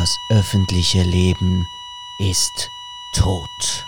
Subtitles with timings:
[0.00, 1.66] Das öffentliche Leben
[2.18, 2.70] ist
[3.12, 3.84] tot.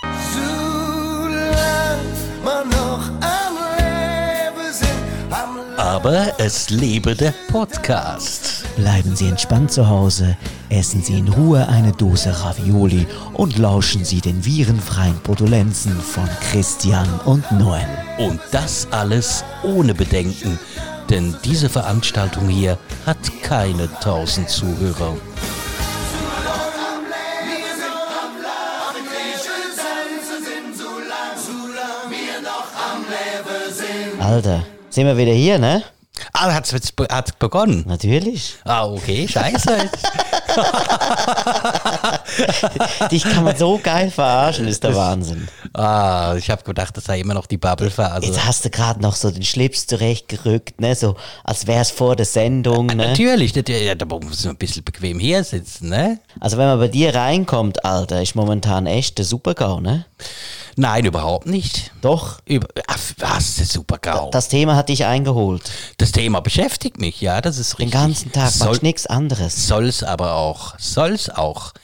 [5.76, 8.64] Aber es lebe der Podcast.
[8.74, 10.36] Bleiben Sie entspannt zu Hause,
[10.68, 17.08] essen Sie in Ruhe eine Dose Ravioli und lauschen Sie den virenfreien Potulenzen von Christian
[17.20, 17.86] und Noel.
[18.18, 20.58] Und das alles ohne Bedenken,
[21.08, 25.14] denn diese Veranstaltung hier hat keine tausend Zuhörer.
[34.30, 35.82] Alter, sind wir wieder hier, ne?
[36.32, 37.82] Ah, hat's jetzt be hat's begonnen?
[37.88, 38.54] Natürlich.
[38.64, 39.76] Ah, okay, scheiße.
[43.10, 45.48] Dich kann man so geil verarschen, ist der Wahnsinn.
[45.74, 48.24] ah, ich habe gedacht, das sei immer noch die Bubble-Phase.
[48.24, 50.94] Jetzt hast du gerade noch so den Schlips zurechtgerückt, ne?
[50.94, 53.08] So als wär's vor der Sendung, ne?
[53.08, 56.20] Natürlich, natürlich, ja, da muss man ein bisschen bequem hier sitzen, ne?
[56.38, 60.04] Also wenn man bei dir reinkommt, Alter, ist momentan echt der Super-GAU, ne?
[60.80, 61.92] Nein, überhaupt nicht.
[62.00, 62.40] Doch.
[62.46, 64.30] Über, ach, was, der Super-GAU.
[64.30, 65.70] Das Thema hat dich eingeholt.
[65.98, 67.92] Das Thema beschäftigt mich, ja, das ist Den richtig.
[67.92, 69.66] ganzen Tag Soll, machst nichts anderes.
[69.68, 70.78] soll's aber auch.
[70.78, 71.74] Soll's auch.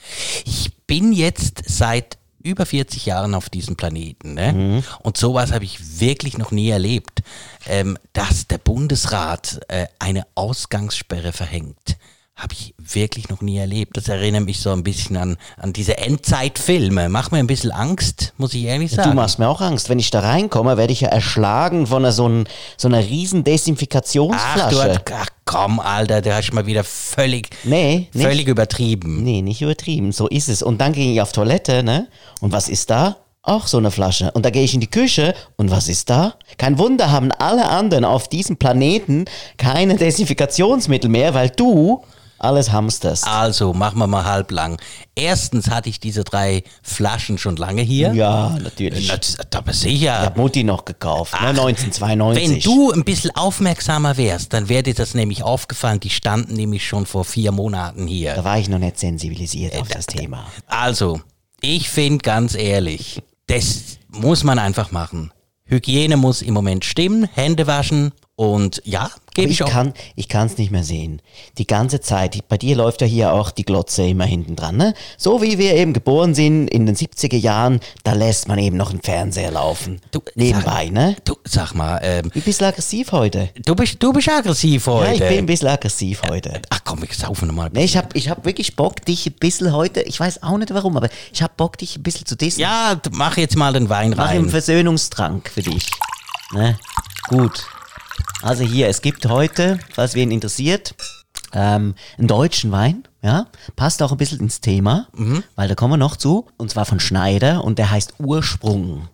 [0.45, 4.33] Ich bin jetzt seit über 40 Jahren auf diesem Planeten.
[4.33, 4.53] Ne?
[4.53, 4.83] Mhm.
[5.03, 7.21] Und sowas habe ich wirklich noch nie erlebt,
[7.67, 11.97] ähm, dass der Bundesrat äh, eine Ausgangssperre verhängt.
[12.37, 13.97] Habe ich wirklich noch nie erlebt.
[13.97, 17.09] Das erinnert mich so ein bisschen an, an diese Endzeitfilme.
[17.09, 19.09] Macht mir ein bisschen Angst, muss ich ehrlich sagen.
[19.09, 19.89] Du machst mir auch Angst.
[19.89, 23.39] Wenn ich da reinkomme, werde ich ja erschlagen von einer, so, ein, so einer riesen
[23.39, 24.89] Ach, du Desinfikationsflasche.
[24.91, 28.23] hast, ach komm, Alter, du hast mal wieder völlig, Nee, nicht.
[28.25, 29.23] völlig übertrieben.
[29.23, 30.11] Nee, nicht übertrieben.
[30.11, 30.61] So ist es.
[30.61, 32.07] Und dann gehe ich auf Toilette, ne?
[32.39, 33.17] Und was ist da?
[33.41, 34.29] Auch so eine Flasche.
[34.33, 36.35] Und da gehe ich in die Küche und was ist da?
[36.57, 39.25] Kein Wunder haben alle anderen auf diesem Planeten
[39.57, 42.03] keine Desinfikationsmittel mehr, weil du
[42.39, 43.25] alles hamsterst.
[43.27, 44.79] Also, machen wir mal halblang.
[45.15, 48.13] Erstens hatte ich diese drei Flaschen schon lange hier.
[48.13, 49.07] Ja, natürlich.
[49.07, 50.19] Na, das- Aber sicher.
[50.19, 51.39] Ich hab Mutti noch gekauft, ne?
[51.41, 52.49] Ach, 1992.
[52.49, 55.99] Wenn du ein bisschen aufmerksamer wärst, dann wäre dir das nämlich aufgefallen.
[55.99, 58.43] Die standen nämlich schon vor vier Monaten Da hier.
[58.43, 60.45] war ich noch nicht sensibilisiert auf das Thema.
[60.67, 61.21] Also,
[61.61, 65.31] ich finde ganz ehrlich, das muss man einfach machen.
[65.65, 70.47] Hygiene muss im Moment stimmen, Hände waschen und ja, gebe ich ich kann, ich kann
[70.47, 71.21] es nicht mehr sehen.
[71.57, 72.37] Die ganze Zeit.
[72.49, 74.93] Bei dir läuft ja hier auch die Glotze immer hinten dran, ne?
[75.17, 78.89] So wie wir eben geboren sind in den 70er Jahren, da lässt man eben noch
[78.91, 80.01] einen Fernseher laufen.
[80.11, 81.15] Du, Nebenbei, sag, ne?
[81.23, 83.49] Du, sag mal, ähm, Wie bist du aggressiv heute?
[83.65, 85.07] du, bist, du bist aggressiv heute.
[85.07, 86.61] Ja, ich bin ein bisschen aggressiv heute.
[86.69, 87.69] Ach komm, wir saufen nochmal.
[87.71, 90.73] Nee, ich hab, ich hab wirklich Bock, dich ein bisschen heute, ich weiß auch nicht
[90.73, 92.59] warum, aber ich hab Bock, dich ein bisschen zu dissen.
[92.59, 94.49] Ja, mach jetzt mal den Wein Mach einen rein.
[94.49, 95.89] Versöhnungstrank für dich.
[96.53, 96.77] Ne?
[97.29, 97.67] Gut.
[98.41, 100.95] Also hier, es gibt heute, falls wen interessiert,
[101.53, 105.07] ähm, einen deutschen Wein, ja, passt auch ein bisschen ins Thema,
[105.55, 109.07] weil da kommen wir noch zu, und zwar von Schneider und der heißt Ursprung.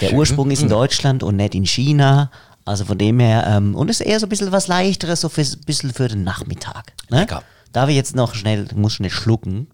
[0.00, 2.30] der Ursprung ist in Deutschland und nicht in China,
[2.64, 5.60] also von dem her, ähm, und ist eher so ein bisschen was leichteres, so ein
[5.66, 6.92] bisschen für den Nachmittag.
[7.10, 7.20] Ne?
[7.20, 7.42] Lecker.
[7.72, 9.68] Darf ich jetzt noch schnell, muss schnell schlucken.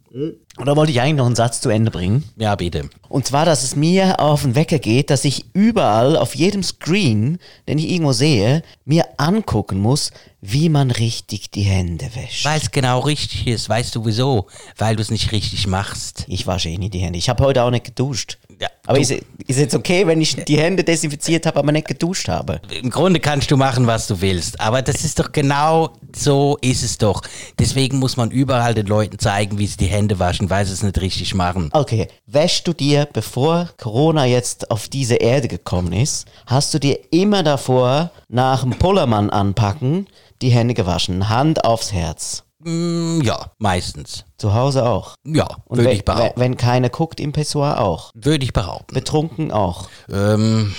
[0.58, 2.22] Oder wollte ich eigentlich noch einen Satz zu Ende bringen?
[2.36, 2.88] Ja, bitte.
[3.08, 7.38] Und zwar, dass es mir auf den Wecker geht, dass ich überall auf jedem Screen,
[7.66, 12.44] den ich irgendwo sehe, mir angucken muss, wie man richtig die Hände wäscht.
[12.44, 14.46] Weil es genau richtig ist, weißt du wieso?
[14.78, 16.24] Weil du es nicht richtig machst.
[16.28, 17.18] Ich wasche eh nicht die Hände.
[17.18, 18.38] Ich habe heute auch nicht geduscht.
[18.64, 22.28] Ja, aber ist, ist jetzt okay, wenn ich die Hände desinfiziert habe, aber nicht geduscht
[22.28, 22.62] habe?
[22.80, 24.58] Im Grunde kannst du machen, was du willst.
[24.58, 27.20] Aber das ist doch genau so ist es doch.
[27.58, 30.82] Deswegen muss man überall den Leuten zeigen, wie sie die Hände waschen, weil sie es
[30.82, 31.68] nicht richtig machen.
[31.72, 36.98] Okay, wäschst du dir, bevor Corona jetzt auf diese Erde gekommen ist, hast du dir
[37.10, 40.06] immer davor nach dem Pullermann anpacken
[40.40, 42.44] die Hände gewaschen, Hand aufs Herz.
[42.64, 44.24] Mm, ja, meistens.
[44.38, 45.14] Zu Hause auch.
[45.24, 46.40] Ja, würde wenn, ich behaupten.
[46.40, 48.10] wenn keiner guckt im Pissoir auch.
[48.14, 48.94] Würde ich behaupten.
[48.94, 49.88] Betrunken auch.
[50.10, 50.74] Ähm,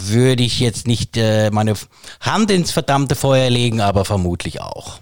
[0.00, 1.74] würde ich jetzt nicht äh, meine
[2.20, 5.00] Hand ins verdammte Feuer legen, aber vermutlich auch.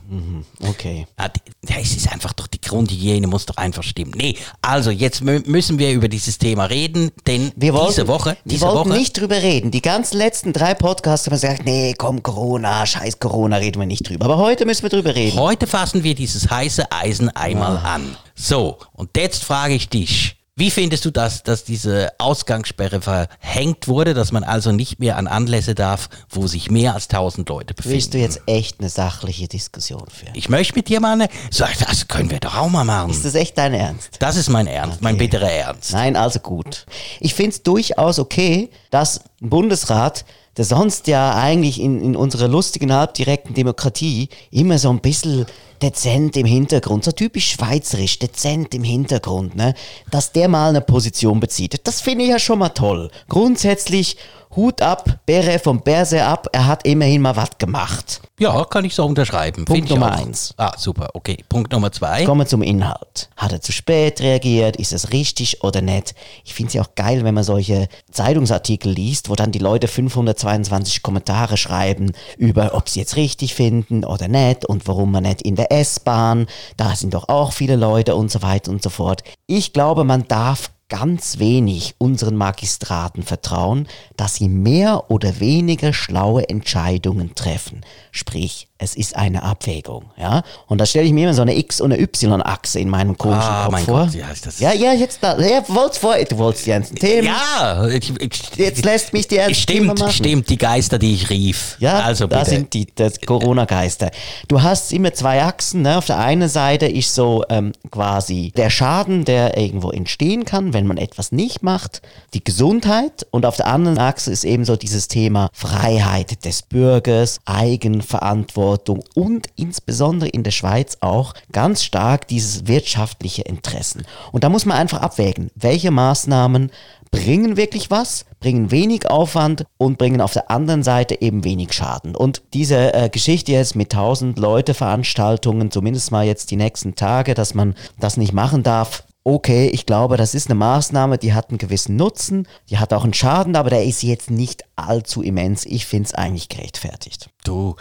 [0.66, 1.06] Okay.
[1.18, 1.40] Ja, die-
[1.72, 4.12] ja, es ist einfach doch, die Grundhygiene muss doch einfach stimmen.
[4.16, 8.30] Nee, also jetzt mü müssen wir über dieses Thema reden, denn Wir wollten, diese Woche,
[8.44, 9.70] wir diese wollten Woche, nicht drüber reden.
[9.70, 13.86] Die ganzen letzten drei Podcasts haben wir gesagt, nee, komm, Corona, scheiß Corona, reden wir
[13.86, 14.24] nicht drüber.
[14.26, 15.38] Aber heute müssen wir drüber reden.
[15.38, 17.94] heute fassen wir dieses heiße Eisen einmal Ah.
[17.96, 18.16] an.
[18.34, 24.14] So, und jetzt frage ich dich, wie findest du das, dass diese Ausgangssperre verhängt wurde,
[24.14, 27.94] dass man also nicht mehr an Anlässe darf, wo sich mehr als 1000 Leute befinden?
[27.94, 30.32] Willst du jetzt echt eine sachliche Diskussion führen?
[30.34, 33.10] Ich möchte mit dir mal eine, so, das können wir doch auch mal machen.
[33.10, 34.16] Ist das echt dein Ernst?
[34.18, 35.92] Das ist mein Ernst, mein bitterer Ernst.
[35.92, 36.86] Nein, also gut.
[37.20, 40.24] Ich finde es durchaus okay, dass ein Bundesrat
[40.56, 45.46] der sonst ja eigentlich in, in unserer lustigen, halbdirekten Demokratie immer so ein bisschen
[45.82, 49.74] dezent im Hintergrund, so typisch schweizerisch, dezent im Hintergrund, ne?
[50.10, 51.86] dass der mal eine Position bezieht.
[51.86, 53.10] Das finde ich ja schon mal toll.
[53.28, 54.16] Grundsätzlich
[54.56, 58.22] Hut ab, Bäre vom Bärse ab, er hat immerhin mal was gemacht.
[58.38, 59.64] Ja, kann ich so unterschreiben.
[59.64, 60.18] Punkt Nummer auch.
[60.18, 60.54] eins.
[60.56, 61.44] Ah, super, okay.
[61.48, 62.24] Punkt Nummer zwei.
[62.24, 63.28] Kommen wir zum Inhalt.
[63.36, 64.76] Hat er zu spät reagiert?
[64.76, 66.14] Ist es richtig oder nicht?
[66.44, 69.88] Ich finde es ja auch geil, wenn man solche Zeitungsartikel liest, wo dann die Leute
[69.88, 75.42] 522 Kommentare schreiben über, ob sie jetzt richtig finden oder nicht und warum man nicht
[75.42, 79.22] in der S-Bahn, da sind doch auch viele Leute und so weiter und so fort.
[79.46, 86.48] Ich glaube, man darf ganz wenig unseren Magistraten vertrauen, dass sie mehr oder weniger schlaue
[86.48, 87.80] Entscheidungen treffen.
[88.12, 90.42] Sprich, es ist eine Abwägung, ja.
[90.68, 93.42] Und da stelle ich mir immer so eine X- und eine Y-Achse in meinem komischen
[93.50, 94.04] Ah, Kopf mein vor.
[94.04, 97.26] Gott, ja, das- ja, ja, jetzt da, ja, wollt's vor, du wolltest die ganzen Themen.
[97.26, 100.12] Ja, ich, ich, Jetzt lässt mich die ernst stimmt, machen.
[100.12, 101.76] stimmt, die Geister, die ich rief.
[101.80, 102.50] Ja, also da bitte.
[102.50, 102.86] sind die
[103.24, 104.10] Corona-Geister.
[104.46, 105.82] Du hast immer zwei Achsen.
[105.82, 105.96] Ne?
[105.96, 110.86] Auf der einen Seite ist so ähm, quasi der Schaden, der irgendwo entstehen kann, wenn
[110.86, 112.02] man etwas nicht macht,
[112.34, 113.26] die Gesundheit.
[113.30, 119.46] Und auf der anderen Achse ist eben so dieses Thema Freiheit des Bürgers, Eigenverantwortung und
[119.56, 124.04] insbesondere in der Schweiz auch ganz stark dieses wirtschaftliche Interessen.
[124.32, 126.70] Und da muss man einfach abwägen, welche Maßnahmen
[127.10, 132.14] bringen wirklich was, bringen wenig Aufwand und bringen auf der anderen Seite eben wenig Schaden.
[132.14, 137.32] Und diese äh, Geschichte jetzt mit 1000 Leute Veranstaltungen, zumindest mal jetzt die nächsten Tage,
[137.32, 141.48] dass man das nicht machen darf, okay, ich glaube, das ist eine Maßnahme, die hat
[141.48, 145.66] einen gewissen Nutzen, die hat auch einen Schaden, aber der ist jetzt nicht allzu immens.
[145.66, 147.28] Ich finde es eigentlich gerechtfertigt.
[147.42, 147.74] Du,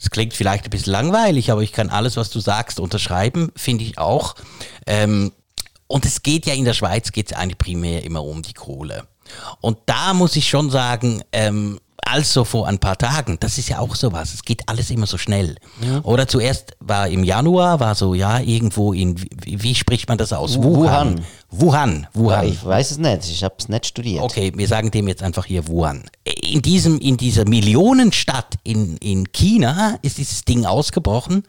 [0.00, 3.84] es klingt vielleicht ein bisschen langweilig, aber ich kann alles, was du sagst, unterschreiben, finde
[3.84, 4.34] ich auch.
[4.86, 5.32] Ähm,
[5.88, 9.06] und es geht ja in der Schweiz geht es eigentlich primär immer um die Kohle.
[9.60, 13.78] Und da muss ich schon sagen, ähm, also vor ein paar Tagen, das ist ja
[13.78, 15.56] auch sowas, es geht alles immer so schnell.
[16.02, 20.32] Oder zuerst war im Januar, war so, ja, irgendwo in, wie, wie spricht man das
[20.32, 20.56] aus?
[20.62, 21.16] Wuhan.
[21.16, 22.48] Wuhan, Ja, Wuhan.
[22.48, 24.22] ich weiß es nicht, ich habe es nicht studiert.
[24.22, 26.04] Okay, wir sagen dem jetzt einfach hier Wuhan.
[26.24, 31.44] In, diesem, in dieser Millionenstadt in, in China ist dieses Ding ausgebrochen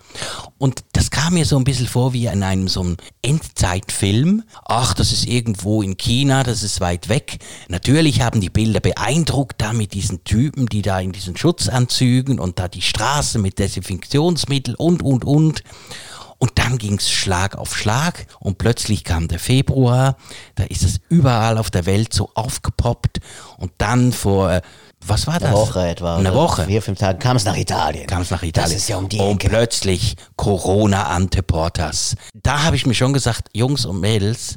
[0.57, 4.43] und das kam mir so ein bisschen vor wie in einem so einem Endzeitfilm.
[4.65, 7.39] Ach, das ist irgendwo in China, das ist weit weg.
[7.67, 12.57] Natürlich haben die Bilder beeindruckt da mit diesen Typen, die da in diesen Schutzanzügen und
[12.57, 15.63] da die Straße mit Desinfektionsmittel und, und, und.
[16.41, 20.15] Und dann ging's Schlag auf Schlag und plötzlich kam der Februar,
[20.55, 23.19] da ist es überall auf der Welt so aufgepoppt
[23.57, 24.61] und dann vor, äh,
[25.05, 25.49] was war das?
[25.49, 26.15] Eine Woche etwa.
[26.17, 28.07] Eine Woche Vier, fünf Tage kam es nach Italien.
[28.07, 28.71] kam es nach Italien.
[28.71, 29.49] Das ist ja um die Und Ecke.
[29.49, 32.15] plötzlich Corona ante portas.
[32.33, 34.55] Da habe ich mir schon gesagt, Jungs und Mädels,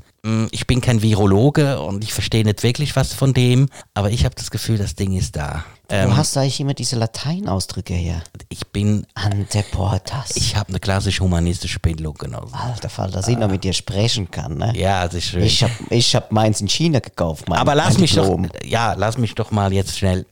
[0.53, 4.35] ich bin kein Virologe und ich verstehe nicht wirklich was von dem, aber ich habe
[4.37, 5.65] das Gefühl, das Ding ist da.
[5.89, 8.23] Wo Ähm, hast du eigentlich immer diese Lateinausdrücke her?
[8.49, 10.37] ich bin, Anteportas.
[10.37, 12.55] ich habe eine klassische humanistische Bildung genossen.
[12.55, 14.73] Alter Fall, dass ich noch mit dir sprechen kann, ne?
[14.77, 15.43] Ja, das ist schön.
[15.43, 18.49] Ich hab, ich hab meins in China gekauft, mein, Aber lass mein mich doch, Diplom.
[18.65, 20.25] ja, lass mich doch mal jetzt schnell.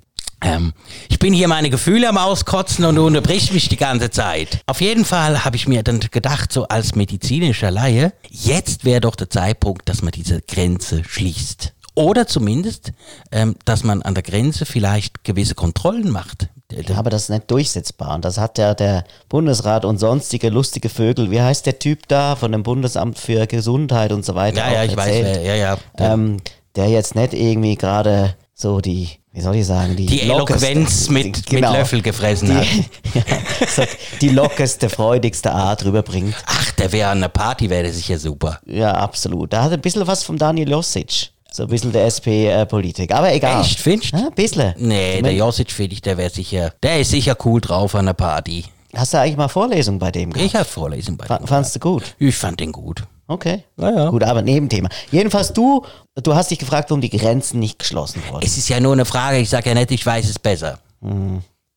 [0.43, 0.73] Ähm,
[1.09, 4.61] ich bin hier meine Gefühle am Auskotzen und du unterbrichst mich die ganze Zeit.
[4.67, 9.17] Auf jeden Fall habe ich mir dann gedacht, so als medizinischer Laie, jetzt wäre doch
[9.17, 11.73] der Zeitpunkt, dass man diese Grenze schließt.
[11.95, 12.93] Oder zumindest,
[13.33, 16.49] ähm, dass man an der Grenze vielleicht gewisse Kontrollen macht.
[16.73, 18.15] Ja, aber das ist nicht durchsetzbar.
[18.15, 22.37] Und das hat ja der Bundesrat und sonstige lustige Vögel, wie heißt der Typ da
[22.37, 24.59] von dem Bundesamt für Gesundheit und so weiter?
[24.59, 26.13] Ja, ja, ich weiß, erzählt, wer- ja, ja.
[26.13, 26.37] Ähm,
[26.77, 31.47] der jetzt nicht irgendwie gerade so die, wie soll ich sagen, die, Die Eloquenz mit,
[31.47, 31.71] Genau.
[31.71, 32.65] mit Löffel gefressen hat.
[32.67, 33.23] die,
[33.69, 33.83] so,
[34.21, 36.35] die lockerste, freudigste Art rüberbringt.
[36.47, 38.59] Ach, der wäre an einer Party, wäre sicher super.
[38.67, 39.53] Ja, absolut.
[39.53, 41.31] Da hat ein bisschen was vom Daniel Josic.
[41.53, 43.13] So ein bisschen der SP-Politik.
[43.13, 43.61] Aber egal.
[43.63, 44.19] Echt, findest du?
[44.19, 44.75] Ja, ein bisschen.
[44.79, 48.13] Nee, der Josic finde ich, der wäre sicher, der ist sicher cool drauf an der
[48.15, 48.65] Party.
[48.97, 50.47] Hast du eigentlich mal Vorlesung bei dem gehabt?
[50.47, 51.47] Ich habe Vorlesen bei Fa- dem.
[51.47, 52.15] Fandst du gut?
[52.19, 53.03] Ich fand den gut.
[53.31, 53.63] Okay.
[53.77, 54.11] Ja, ja.
[54.11, 54.89] Gut, aber Nebenthema.
[55.13, 58.45] Jedenfalls du, du hast dich gefragt, warum die Grenzen nicht geschlossen wurden.
[58.45, 60.81] Es ist ja nur eine Frage, ich sage ja nicht, ich weiß es besser.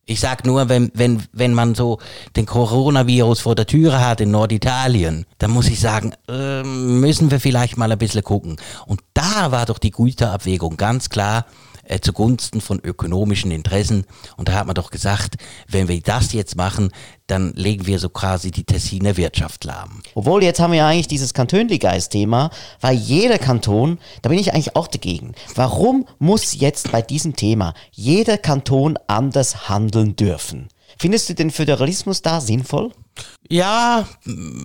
[0.05, 1.99] Ich sag nur, wenn, wenn, wenn man so
[2.35, 7.39] den Coronavirus vor der Türe hat in Norditalien, dann muss ich sagen, ähm, müssen wir
[7.39, 8.57] vielleicht mal ein bisschen gucken.
[8.87, 11.45] Und da war doch die Güterabwägung ganz klar
[11.83, 14.05] äh, zugunsten von ökonomischen Interessen.
[14.37, 15.35] Und da hat man doch gesagt,
[15.67, 16.91] wenn wir das jetzt machen,
[17.27, 20.01] dann legen wir so quasi die Tessiner Wirtschaft lahm.
[20.15, 22.49] Obwohl, jetzt haben wir ja eigentlich dieses Kantönligeist-Thema,
[22.81, 25.33] weil jeder Kanton, da bin ich eigentlich auch dagegen.
[25.55, 30.67] Warum muss jetzt bei diesem Thema jeder Kanton anders handeln dürfen?
[30.99, 32.91] Findest du den Föderalismus da sinnvoll?
[33.49, 34.07] Ja,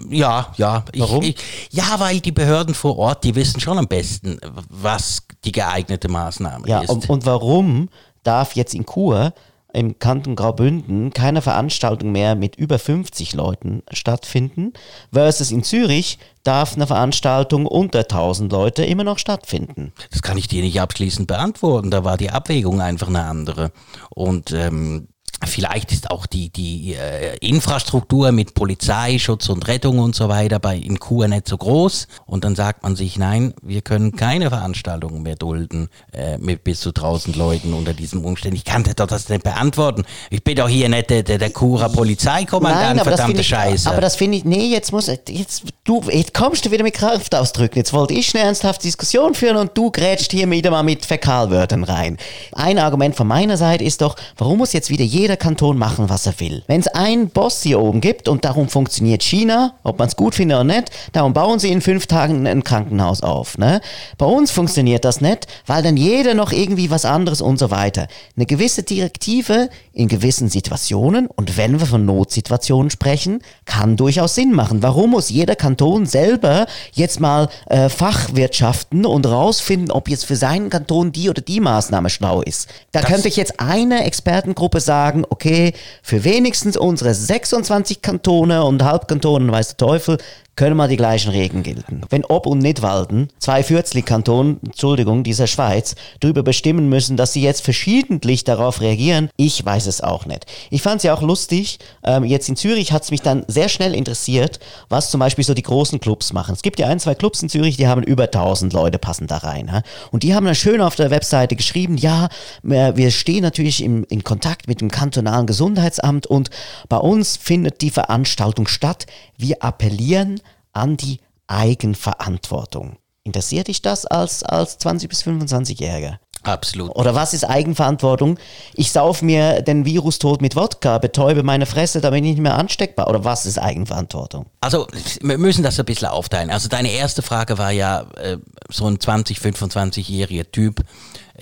[0.08, 0.84] ja, ja.
[0.92, 1.22] Ich, Warum?
[1.22, 1.36] Ich,
[1.70, 6.68] ja, weil die Behörden vor Ort, die wissen schon am besten, was die geeignete Maßnahme
[6.68, 6.90] Ja, ist.
[6.90, 7.88] und, und warum
[8.22, 9.32] darf jetzt in Chur
[9.74, 14.72] im Kanton Graubünden keine Veranstaltung mehr mit über 50 Leuten stattfinden,
[15.12, 19.92] versus in Zürich darf eine Veranstaltung unter 1000 Leute immer noch stattfinden.
[20.10, 21.90] Das kann ich dir nicht abschließend beantworten.
[21.90, 23.70] Da war die Abwägung einfach eine andere.
[24.10, 25.08] Und ähm,
[25.46, 30.58] Vielleicht ist auch die, die äh, Infrastruktur mit Polizei, Schutz und Rettung und so weiter
[30.58, 32.08] bei in Chur nicht so groß.
[32.26, 36.80] Und dann sagt man sich, nein, wir können keine Veranstaltungen mehr dulden äh, mit bis
[36.80, 38.56] zu 1000 Leuten unter diesem Umständen.
[38.56, 40.04] Ich kann doch das nicht beantworten.
[40.30, 43.40] Ich bin doch hier nicht der, der, der Churer Polizeikommandant, Nein, aber das verdammte finde
[43.42, 43.90] ich, Scheiße.
[43.90, 47.34] aber das finde ich, nee, jetzt muss, jetzt, du, jetzt kommst du wieder mit Kraft
[47.34, 47.78] ausdrücken.
[47.78, 51.84] Jetzt wollte ich eine ernsthafte Diskussion führen und du grätscht hier wieder mal mit Fäkalwörtern
[51.84, 52.16] rein.
[52.52, 56.26] Ein Argument von meiner Seite ist doch, warum muss jetzt wieder jeder Kanton machen, was
[56.26, 56.62] er will?
[56.66, 60.34] Wenn es einen Boss hier oben gibt und darum funktioniert China, ob man es gut
[60.34, 63.58] findet oder nicht, darum bauen sie in fünf Tagen ein Krankenhaus auf.
[63.58, 63.80] Ne?
[64.16, 68.08] Bei uns funktioniert das nicht, weil dann jeder noch irgendwie was anderes und so weiter.
[68.36, 74.52] Eine gewisse Direktive in gewissen Situationen und wenn wir von Notsituationen sprechen, kann durchaus Sinn
[74.52, 74.82] machen.
[74.82, 80.70] Warum muss jeder Kanton selber jetzt mal äh, fachwirtschaften und rausfinden, ob jetzt für seinen
[80.70, 82.68] Kanton die oder die Maßnahme schlau ist?
[82.92, 85.72] Da Das- könnte ich jetzt eine Expertengruppe sagen, okay,
[86.02, 90.18] für wenigstens unsere 26 Kantone und Halbkantone, weiß der Teufel,
[90.58, 92.00] können mal die gleichen Regeln gelten.
[92.10, 97.62] Wenn Ob- und Nidwalden, zwei Vierzli-Kantonen, Entschuldigung, dieser Schweiz, darüber bestimmen müssen, dass sie jetzt
[97.62, 100.46] verschiedentlich darauf reagieren, ich weiß es auch nicht.
[100.70, 103.68] Ich fand es ja auch lustig, ähm, jetzt in Zürich hat es mich dann sehr
[103.68, 106.54] schnell interessiert, was zum Beispiel so die großen Clubs machen.
[106.54, 109.36] Es gibt ja ein, zwei Clubs in Zürich, die haben über 1000 Leute passen da
[109.36, 109.72] rein.
[109.72, 109.82] hä?
[110.10, 112.30] Und die haben dann schön auf der Webseite geschrieben, ja,
[112.68, 116.50] äh, wir stehen natürlich im, in Kontakt mit dem kantonalen Gesundheitsamt und
[116.88, 119.06] bei uns findet die Veranstaltung statt.
[119.36, 120.40] Wir appellieren
[120.72, 122.98] an die Eigenverantwortung.
[123.24, 126.18] Interessiert dich das als, als 20- bis 25-Jähriger?
[126.44, 126.94] Absolut.
[126.96, 128.38] Oder was ist Eigenverantwortung?
[128.74, 132.42] Ich sauf mir den Virus tot mit Wodka, betäube meine Fresse, da bin ich nicht
[132.42, 133.08] mehr ansteckbar.
[133.08, 134.46] Oder was ist Eigenverantwortung?
[134.60, 134.86] Also,
[135.20, 136.50] wir müssen das ein bisschen aufteilen.
[136.50, 138.38] Also, deine erste Frage war ja, äh,
[138.70, 140.84] so ein 20-, 25-jähriger Typ,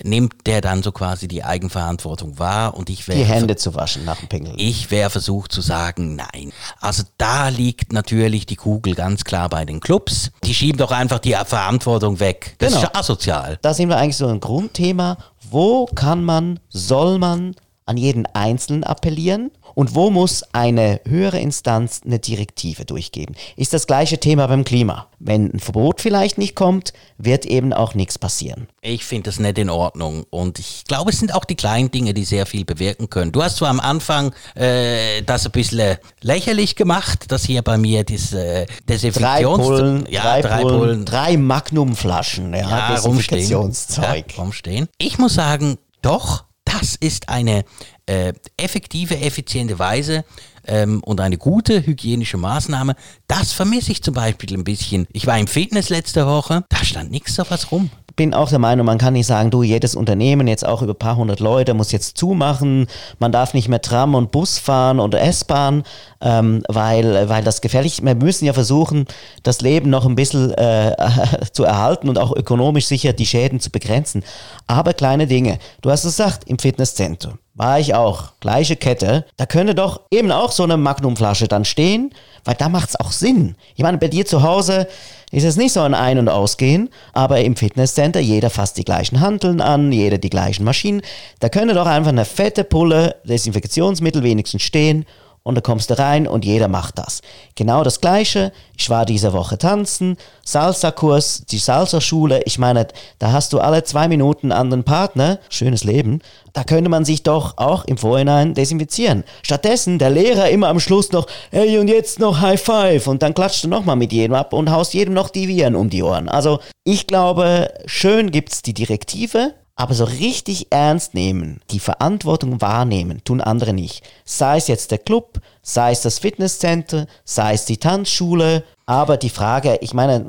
[0.03, 2.75] nimmt der dann so quasi die Eigenverantwortung wahr?
[2.75, 4.55] Und ich wäre Die Hände zu waschen nach dem Pinkeln.
[4.57, 6.51] Ich wäre versucht zu sagen, nein.
[6.79, 10.31] Also da liegt natürlich die Kugel ganz klar bei den Clubs.
[10.43, 12.55] Die schieben doch einfach die Verantwortung weg.
[12.59, 12.83] Das Genau.
[12.83, 13.59] ist asozial.
[13.61, 15.17] Da sind wir eigentlich so ein Grundthema.
[15.49, 17.55] Wo kann man, soll man
[17.87, 19.51] an jeden Einzelnen appellieren?
[19.73, 23.35] Und wo muss eine höhere Instanz eine Direktive durchgeben?
[23.55, 25.07] Ist das gleiche Thema beim Klima.
[25.19, 28.67] Wenn ein Verbot vielleicht nicht kommt, wird eben auch nichts passieren.
[28.81, 30.25] Ich finde das nicht in Ordnung.
[30.31, 33.31] Und ich glaube, es sind auch die kleinen Dinge, die sehr viel bewirken können.
[33.31, 38.03] Du hast zwar am Anfang äh, das ein bisschen lächerlich gemacht, dass hier bei mir
[38.03, 39.57] das äh, Drei Desinfektions...
[39.63, 43.49] Pullen, ja, drei, Pullen, drei Magnumflaschen, ja, ja, rumstehen.
[43.49, 44.87] Ja, rumstehen.
[44.97, 47.63] Ich muss sagen, doch, das ist eine
[48.05, 50.25] äh, effektive, effiziente Weise
[50.65, 52.95] ähm, und eine gute hygienische Maßnahme.
[53.27, 55.07] Das vermisse ich zum Beispiel ein bisschen.
[55.13, 57.89] Ich war im Fitness letzte Woche, da stand nichts so was rum.
[58.17, 60.99] Bin auch der Meinung, man kann nicht sagen, du, jedes Unternehmen, jetzt auch über ein
[60.99, 62.87] paar hundert Leute, muss jetzt zumachen,
[63.19, 65.83] man darf nicht mehr Tram und Bus fahren oder S-Bahn,
[66.19, 68.05] ähm, weil, weil das gefährlich ist.
[68.05, 69.05] Wir müssen ja versuchen,
[69.43, 70.93] das Leben noch ein bisschen äh,
[71.53, 74.23] zu erhalten und auch ökonomisch sicher die Schäden zu begrenzen.
[74.65, 75.59] Aber kleine Dinge.
[75.81, 78.33] Du hast es gesagt, im Fitnesszentrum war ich auch.
[78.39, 79.25] Gleiche Kette.
[79.35, 82.13] Da könnte doch eben auch so eine Magnumflasche dann stehen,
[82.45, 83.55] weil da macht es auch Sinn.
[83.75, 84.87] Ich meine, bei dir zu Hause
[85.31, 89.19] ist es nicht so ein Ein- und Ausgehen, aber im Fitnesscenter jeder fasst die gleichen
[89.19, 91.01] Hanteln an, jeder die gleichen Maschinen.
[91.39, 95.05] Da könnte doch einfach eine fette Pulle Desinfektionsmittel wenigstens stehen
[95.47, 97.21] und da kommst du rein und jeder macht das.
[97.55, 98.51] Genau das Gleiche.
[98.77, 102.41] Ich war diese Woche tanzen, Salsa-Kurs, die Salsa-Schule.
[102.43, 102.85] Ich meine,
[103.17, 105.39] da hast du alle zwei Minuten einen anderen Partner.
[105.49, 106.19] Schönes Leben.
[106.51, 109.23] Da könnte man sich doch auch im Vorhinein desinfizieren.
[109.41, 113.33] Stattdessen der Lehrer immer am Schluss noch, hey und jetzt noch High Five und dann
[113.33, 116.27] klatscht du nochmal mit jedem ab und haust jedem noch die Viren um die Ohren.
[116.27, 123.23] Also ich glaube, schön gibt's die Direktive, aber so richtig ernst nehmen, die Verantwortung wahrnehmen,
[123.23, 124.03] tun andere nicht.
[124.25, 128.63] Sei es jetzt der Club, sei es das Fitnesscenter, sei es die Tanzschule.
[128.89, 130.25] Aber die Frage, ich meine,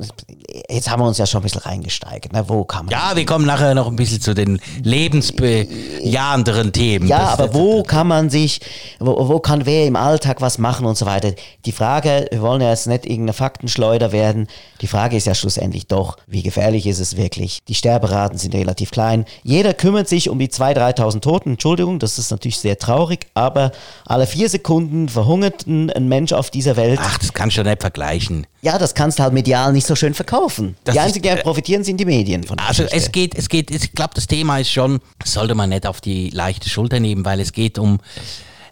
[0.69, 2.33] jetzt haben wir uns ja schon ein bisschen reingesteigert.
[2.33, 2.43] Ne?
[2.45, 7.07] Wo kann man Ja, wir kommen nachher noch ein bisschen zu den lebensbejahenderen Themen.
[7.07, 8.59] Ja, Das- aber wo kann man sich,
[8.99, 11.31] wo, wo kann wer im Alltag was machen und so weiter?
[11.65, 14.47] Die Frage, wir wollen ja jetzt nicht irgendeine Faktenschleuder werden.
[14.81, 17.59] Die Frage ist ja schlussendlich doch, wie gefährlich ist es wirklich?
[17.69, 19.25] Die Sterberaten sind relativ klein.
[19.43, 21.51] Jeder kümmert sich um die 2.000, 3.000 Toten.
[21.51, 23.71] Entschuldigung, das ist natürlich sehr traurig, aber
[24.05, 26.99] alle vier Sekunden verhungert ein, ein Mensch auf dieser Welt.
[26.99, 28.47] Ach, das kannst du nicht vergleichen.
[28.63, 30.75] Ja, das kannst du halt medial nicht so schön verkaufen.
[30.85, 32.97] Das die einzigen, die profitieren, sind die Medien von Also Geschichte.
[32.97, 36.31] es geht, es geht, ich glaube, das Thema ist schon, sollte man nicht auf die
[36.31, 37.99] leichte Schulter nehmen, weil es geht um,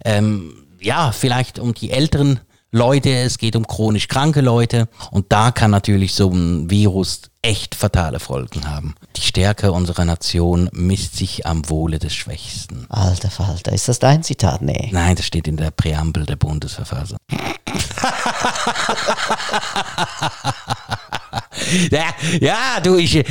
[0.03, 2.39] ähm, ja, vielleicht um die älteren
[2.71, 7.75] Leute, es geht um chronisch kranke Leute und da kann natürlich so ein Virus echt
[7.75, 8.95] fatale Folgen haben.
[9.15, 12.85] Die Stärke unserer Nation misst sich am Wohle des Schwächsten.
[12.89, 14.61] Alter Falter, ist das dein Zitat?
[14.61, 14.89] Nee.
[14.91, 17.17] Nein, das steht in der Präambel der Bundesverfassung.
[21.91, 22.03] ja,
[22.39, 23.25] ja, du, ich, äh,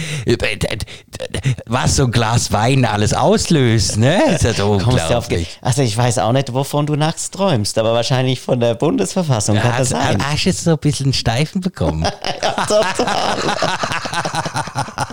[1.67, 4.23] was so ein Glas Wein alles auslöst, ne?
[4.35, 5.59] Ist ja so Kommst du auf, unglaublich.
[5.63, 9.71] also ich weiß auch nicht, wovon du nachts träumst, aber wahrscheinlich von der Bundesverfassung kann
[9.79, 10.23] das Hast, sein.
[10.25, 12.07] hast du jetzt so ein bisschen Steifen bekommen?
[12.69, 13.37] Total.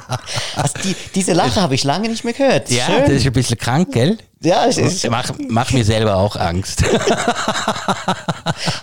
[0.56, 2.70] also die, diese Lache habe ich lange nicht mehr gehört.
[2.70, 3.02] ja, Schön.
[3.02, 4.18] das ist ein bisschen krank, gell?
[4.42, 6.84] ja, es ist, Mach, mach mir selber auch Angst.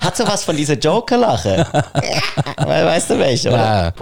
[0.01, 1.67] hat sowas von dieser Joker-Lache.
[2.57, 3.59] Weißt du welche, oder?
[3.59, 3.93] Ja.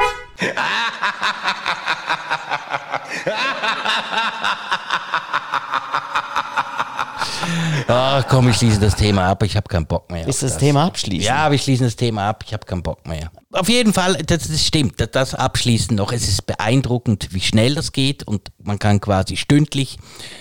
[7.86, 9.42] Ah, komm, ich schließe das Thema ab.
[9.42, 10.26] Ich habe keinen Bock mehr.
[10.26, 11.24] Ist auf das Thema abschließen?
[11.26, 12.44] Ja, aber ich schließe das Thema ab.
[12.46, 13.30] Ich habe keinen Bock mehr.
[13.50, 15.00] Auf jeden Fall, das, das stimmt.
[15.00, 16.12] Das, das Abschließen noch.
[16.12, 19.96] Es ist beeindruckend, wie schnell das geht und man kann quasi stündlich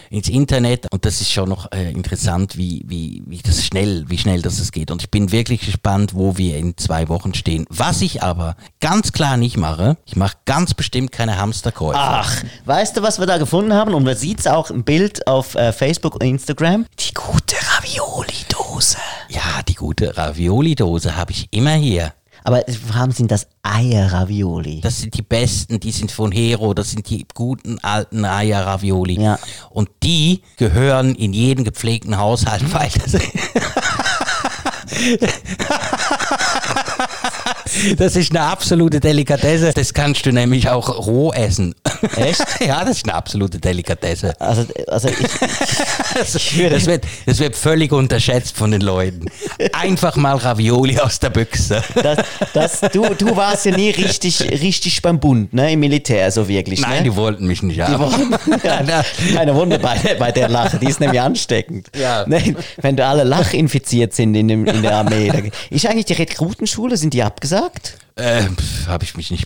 [0.09, 4.17] ins Internet und das ist schon noch äh, interessant, wie, wie, wie das schnell, wie
[4.17, 4.91] schnell das es geht.
[4.91, 7.65] Und ich bin wirklich gespannt, wo wir in zwei Wochen stehen.
[7.69, 11.97] Was ich aber ganz klar nicht mache, ich mache ganz bestimmt keine Hamsterkäufe.
[11.97, 13.93] Ach, weißt du, was wir da gefunden haben?
[13.93, 16.85] Und man sieht es auch im Bild auf äh, Facebook und Instagram.
[16.99, 18.97] Die gute Ravioli-Dose.
[19.29, 22.11] Ja, die gute Ravioli-Dose habe ich immer hier.
[22.47, 24.79] Aber vor allem sind das Eier-Ravioli.
[24.79, 29.21] Das sind die besten, die sind von Hero, das sind die guten alten Eier-Ravioli.
[29.21, 29.37] Ja.
[29.69, 32.87] Und die gehören in jeden gepflegten Haushalt, weil
[37.97, 39.73] das, ist eine absolute Delikatesse.
[39.73, 41.75] Das kannst du nämlich auch roh essen.
[42.15, 42.43] Echt?
[42.65, 44.39] ja, das ist eine absolute Delikatesse.
[44.39, 45.17] Also, also ich,
[46.17, 49.25] Das, das, wird, das wird völlig unterschätzt von den Leuten.
[49.73, 51.83] Einfach mal Ravioli aus der Büchse.
[51.93, 52.19] das,
[52.53, 55.73] das, du, du warst ja nie richtig, richtig beim Bund, ne?
[55.73, 56.81] Im Militär, so wirklich.
[56.81, 57.03] Nein, ne?
[57.03, 58.37] die wollten mich nicht haben.
[58.63, 61.87] Ja, keine Wunder bei, bei der Lache, die ist nämlich ansteckend.
[61.95, 62.25] Ja.
[62.27, 65.29] Ne, wenn da alle lachinfiziert sind in, dem, in der Armee.
[65.29, 67.97] Da, ist eigentlich die Rekrutenschule, sind die abgesagt?
[68.15, 68.45] Äh,
[68.87, 69.45] Habe ich mich nicht.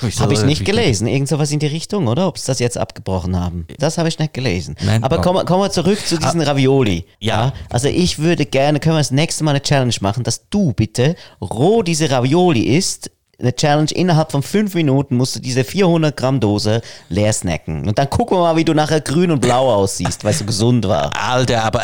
[0.00, 0.20] Wieso?
[0.22, 1.06] Habe ich nicht Wie- gelesen.
[1.06, 2.26] Irgend sowas in die Richtung, oder?
[2.26, 3.68] Ob sie das jetzt abgebrochen haben.
[3.78, 4.74] Das habe ich nicht gelesen.
[4.84, 5.04] Nein.
[5.04, 7.06] Aber kommen wir- kommen wir zurück zu diesen Ravioli.
[7.20, 7.52] Ja.
[7.68, 11.14] Also ich würde gerne, können wir das nächste Mal eine Challenge machen, dass du bitte
[11.40, 13.12] roh diese Ravioli isst.
[13.40, 17.88] Eine Challenge, innerhalb von fünf Minuten musst du diese 400 Gramm Dose leer snacken.
[17.88, 20.44] Und dann gucken wir mal, wie du nachher grün und blau aussiehst, weil es so
[20.44, 21.10] gesund war.
[21.16, 21.82] Alter, aber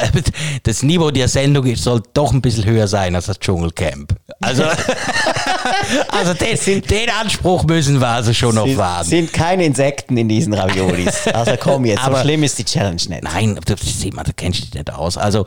[0.64, 4.14] das Niveau der Sendung soll doch ein bisschen höher sein als das Dschungelcamp.
[4.40, 4.64] Also,
[6.08, 9.06] also den, den Anspruch müssen wir also schon noch sind, wahren.
[9.06, 11.26] sind keine Insekten in diesen Raviolis.
[11.28, 13.22] Also komm jetzt, so Aber- schlimm ist die Challenge nicht.
[13.22, 15.16] Nein, das sieht man, da kennst du dich nicht aus.
[15.16, 15.46] Also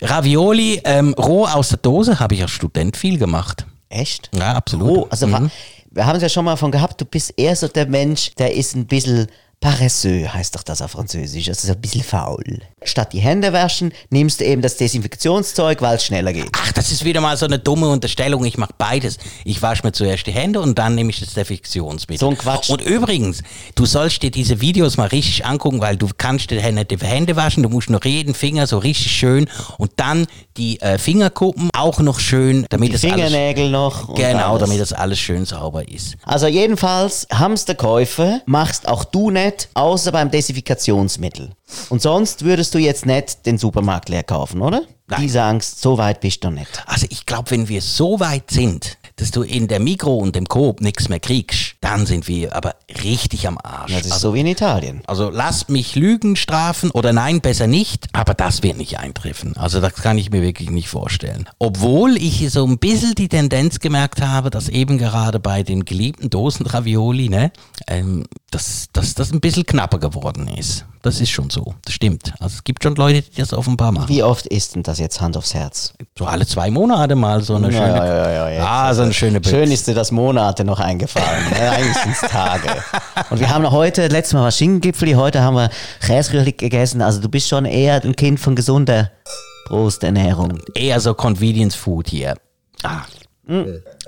[0.00, 3.66] Ravioli ähm, roh aus der Dose habe ich als Student viel gemacht.
[3.90, 4.30] Echt?
[4.34, 4.88] Ja, absolut.
[4.88, 5.50] Oh, also wa-
[5.90, 8.54] wir haben es ja schon mal von gehabt, du bist eher so der Mensch, der
[8.54, 9.26] ist ein bisschen
[9.60, 12.60] paresseux, heißt doch das auf Französisch, also so ein bisschen faul.
[12.82, 16.48] Statt die Hände waschen, nimmst du eben das Desinfektionszeug, weil es schneller geht.
[16.56, 18.42] Ach, das ist wieder mal so eine dumme Unterstellung.
[18.46, 19.18] Ich mache beides.
[19.44, 22.20] Ich wasche mir zuerst die Hände und dann nehme ich das Desinfektionsmittel.
[22.20, 22.70] So ein Quatsch.
[22.70, 23.42] Und übrigens,
[23.74, 27.36] du sollst dir diese Videos mal richtig angucken, weil du kannst dir nicht die Hände
[27.36, 30.26] waschen, du musst noch jeden Finger so richtig schön und dann
[30.60, 34.08] die äh, Fingerkuppen auch noch schön, damit Die das alles, Fingernägel noch.
[34.10, 34.60] und genau, alles.
[34.60, 36.16] damit das alles schön sauber ist.
[36.22, 41.50] Also jedenfalls, Hamsterkäufe machst auch du nicht, außer beim Desinfikationsmittel.
[41.88, 44.82] Und sonst würdest du jetzt nicht den Supermarkt leer kaufen, oder?
[45.08, 45.22] Nein.
[45.22, 46.84] Diese Angst, so weit bist du nicht.
[46.86, 50.46] Also ich glaube, wenn wir so weit sind, dass du in der Mikro und dem
[50.46, 53.92] Coop nichts mehr kriegst, dann sind wir aber richtig am Arsch.
[53.92, 55.02] Das ist also, so wie in Italien.
[55.06, 59.56] also lasst mich Lügen strafen oder nein, besser nicht, aber das wird nicht eintreffen.
[59.56, 61.48] Also das kann ich mir wirklich nicht vorstellen.
[61.58, 66.30] Obwohl ich so ein bisschen die Tendenz gemerkt habe, dass eben gerade bei den geliebten
[66.30, 67.52] Dosen Ravioli, ne,
[67.86, 70.84] ähm, dass, dass das ein bisschen knapper geworden ist.
[71.02, 71.74] Das ist schon so.
[71.84, 72.32] Das stimmt.
[72.40, 74.08] Also es gibt schon Leute, die das offenbar machen.
[74.08, 75.94] Wie oft ist denn das jetzt Hand aufs Herz?
[76.18, 77.96] So alle zwei Monate mal so eine Ja, schöne.
[78.06, 79.56] ja, ja, ja, ah, so eine schöne Büchse.
[79.56, 81.48] Schön ist dir das Monate noch eingefallen.
[81.50, 81.70] ne?
[81.70, 82.68] Eigentlich sind es Tage.
[83.30, 87.00] Und wir haben noch heute, letztes Mal war Schinkengipfel, heute haben wir Käserührli gegessen.
[87.02, 89.10] Also du bist schon eher ein Kind von gesunder
[89.68, 90.58] Brusternährung.
[90.74, 92.34] Eher so Convenience Food hier.
[92.82, 93.02] Ah,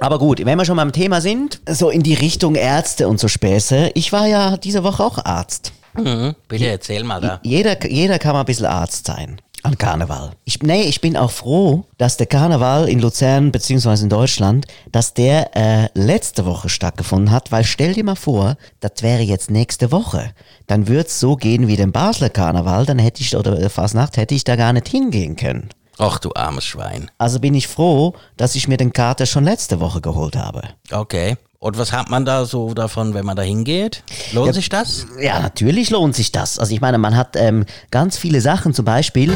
[0.01, 3.29] Aber gut, wenn wir schon beim Thema sind, so in die Richtung Ärzte und so
[3.29, 3.91] Späße.
[3.95, 5.73] Ich war ja diese Woche auch Arzt.
[5.95, 6.35] mhm.
[6.49, 7.41] Bitte erzähl mal da.
[7.43, 9.41] Jeder, jeder kann mal ein bisschen Arzt sein.
[9.63, 10.33] an Karneval.
[10.45, 15.15] Ich, nee, ich bin auch froh, dass der Karneval in Luzern beziehungsweise in Deutschland, dass
[15.15, 19.93] der äh, letzte Woche stattgefunden hat, weil stell dir mal vor, das wäre jetzt nächste
[19.93, 20.33] Woche.
[20.67, 24.17] Dann würde es so gehen wie den Basler Karneval, dann hätte ich, oder äh, Fasnacht,
[24.17, 25.69] hätte ich da gar nicht hingehen können.
[25.99, 27.11] Ach du armes Schwein.
[27.19, 30.63] Also bin ich froh, dass ich mir den Kater schon letzte Woche geholt habe.
[30.91, 31.37] Okay.
[31.59, 34.03] Und was hat man da so davon, wenn man da hingeht?
[34.33, 35.07] Lohnt sich das?
[35.21, 36.59] Ja, natürlich lohnt sich das.
[36.59, 39.33] Also ich meine, man hat ähm, ganz viele Sachen, zum Beispiel.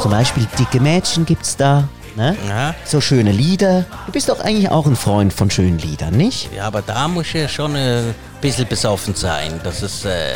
[0.00, 1.88] Zum Beispiel dicke Mädchen gibt's da.
[2.16, 2.34] Ne?
[2.48, 2.74] Ja.
[2.84, 3.84] So schöne Lieder.
[4.06, 6.48] Du bist doch eigentlich auch ein Freund von schönen Liedern, nicht?
[6.54, 9.60] Ja, aber da muss ja schon äh, ein bisschen besoffen sein.
[9.64, 10.32] Das ist, äh,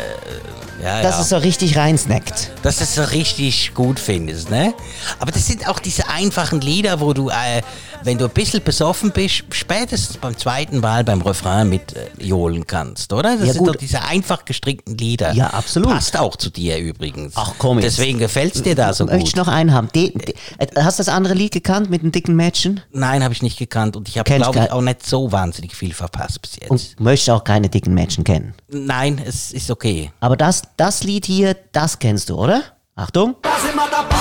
[0.83, 1.21] ja, Das ja.
[1.21, 2.51] ist so richtig reinsnackt.
[2.63, 4.73] dass es so richtig gut findest, ne?
[5.19, 7.61] Aber das sind auch diese einfachen Lieder, wo du, äh,
[8.03, 13.13] wenn du ein bisschen besoffen bist, spätestens beim zweiten Mal beim Refrain mit äh, kannst,
[13.13, 13.37] oder?
[13.37, 13.69] Das Ja, sind gut.
[13.69, 15.33] doch diese einfach gestrickten Lieder.
[15.33, 15.89] Ja, absolut.
[15.91, 17.33] Passt auch zu dir übrigens.
[17.35, 17.97] Ach, komm jetzt.
[17.97, 19.45] Deswegen gefällt es dir da so Möchte ich gut.
[19.45, 19.89] noch einen haben?
[19.93, 20.13] De,
[20.57, 22.81] äh, hast du das andere Lied gekannt mit dem dicken Mädchen?
[22.91, 25.93] Nein, habe ich nicht gekannt und ich habe, glaube ich, auch nicht so wahnsinnig viel
[25.93, 26.71] verpasst bis jetzt.
[26.71, 28.53] Und möchte auch keine dicken Mädchen kennen.
[28.69, 30.11] Nein, es ist okay.
[30.19, 32.63] Aber das, das Lied hier, das kennst du, oder?
[32.95, 33.35] Achtung.
[33.41, 34.15] Da sind wir dabei,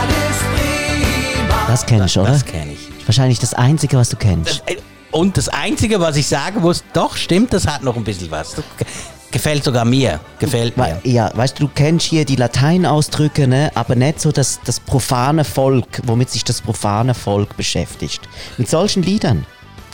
[0.00, 1.66] das ist prima.
[1.68, 2.30] Das kennst du, oder?
[2.32, 2.88] Das kenne ich.
[3.06, 4.62] Wahrscheinlich das Einzige, was du kennst.
[4.66, 4.76] Äh,
[5.10, 8.54] Und das Einzige, was ich sagen muss, doch, stimmt, das hat noch ein bisschen was.
[9.32, 10.18] Gefällt sogar mir.
[10.40, 11.00] Gefällt mir.
[11.04, 13.70] Ja, weißt du, du kennst hier die Lateinausdrücke, ne?
[13.74, 18.28] aber nicht so das, das profane Volk, womit sich das profane Volk beschäftigt.
[18.58, 19.46] Mit solchen Liedern.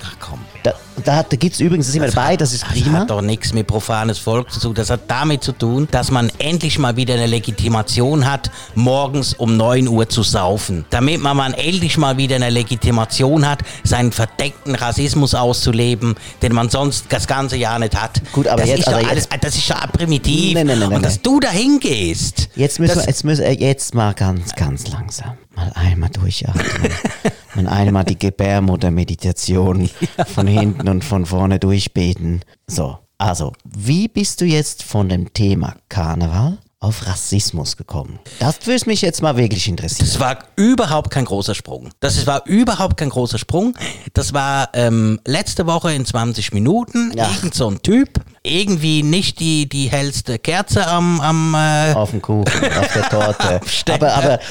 [0.04, 0.38] Ach komm.
[0.62, 0.72] Da,
[1.04, 3.00] da, da gibt es übrigens, das sind wir dabei, das ist Das prima.
[3.00, 4.74] hat doch nichts mit profanes Volk zu tun.
[4.74, 9.56] Das hat damit zu tun, dass man endlich mal wieder eine Legitimation hat, morgens um
[9.56, 10.84] 9 Uhr zu saufen.
[10.90, 16.68] Damit man, man endlich mal wieder eine Legitimation hat, seinen verdeckten Rassismus auszuleben, den man
[16.70, 18.20] sonst das ganze Jahr nicht hat.
[18.32, 20.54] Gut, aber das jetzt- ist doch alles, das ist doch primitiv.
[20.54, 22.48] Nee, nee, nee, Und dass du da hingehst.
[22.56, 25.36] Jetzt müssen das, wir, jetzt müssen, jetzt mal ganz, ganz langsam.
[25.56, 26.92] Mal einmal durchatmen.
[27.56, 29.90] und einmal die Gebärmuttermeditation
[30.26, 32.42] von hinten und von vorne durchbeten.
[32.66, 38.18] So, also, wie bist du jetzt von dem Thema Karneval auf Rassismus gekommen?
[38.38, 40.06] Das würde mich jetzt mal wirklich interessieren.
[40.06, 41.90] Das war überhaupt kein großer Sprung.
[42.00, 43.76] Das war überhaupt kein großer Sprung.
[44.12, 47.12] Das war ähm, letzte Woche in 20 Minuten.
[47.16, 47.30] Ja.
[47.30, 48.20] Irgend so ein Typ.
[48.42, 53.60] Irgendwie nicht die, die hellste Kerze am, am äh, Auf dem Kuchen, auf der Torte.
[53.90, 54.38] Aber, aber.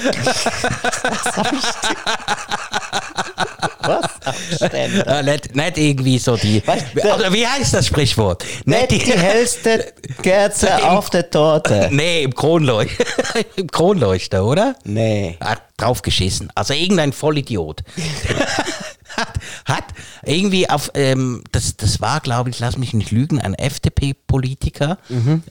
[2.95, 3.88] Was hab ich.
[3.88, 4.62] Was?
[4.62, 5.05] Abstände.
[5.05, 6.65] äh, nicht, nicht irgendwie so die.
[6.65, 8.43] Weißt Also, wie heißt das Sprichwort?
[8.65, 11.89] Nicht die hellste Kerze auf der Torte.
[11.91, 13.05] Nee, im Kronleuchter.
[13.55, 14.75] Im Kronleuchter, oder?
[14.84, 15.38] Nee.
[15.39, 16.51] Hat draufgeschissen.
[16.55, 17.81] Also irgendein Vollidiot.
[19.17, 19.86] hat, hat
[20.23, 24.97] irgendwie auf, ähm, das, das war, glaube ich, lass mich nicht lügen, ein FDP-Politiker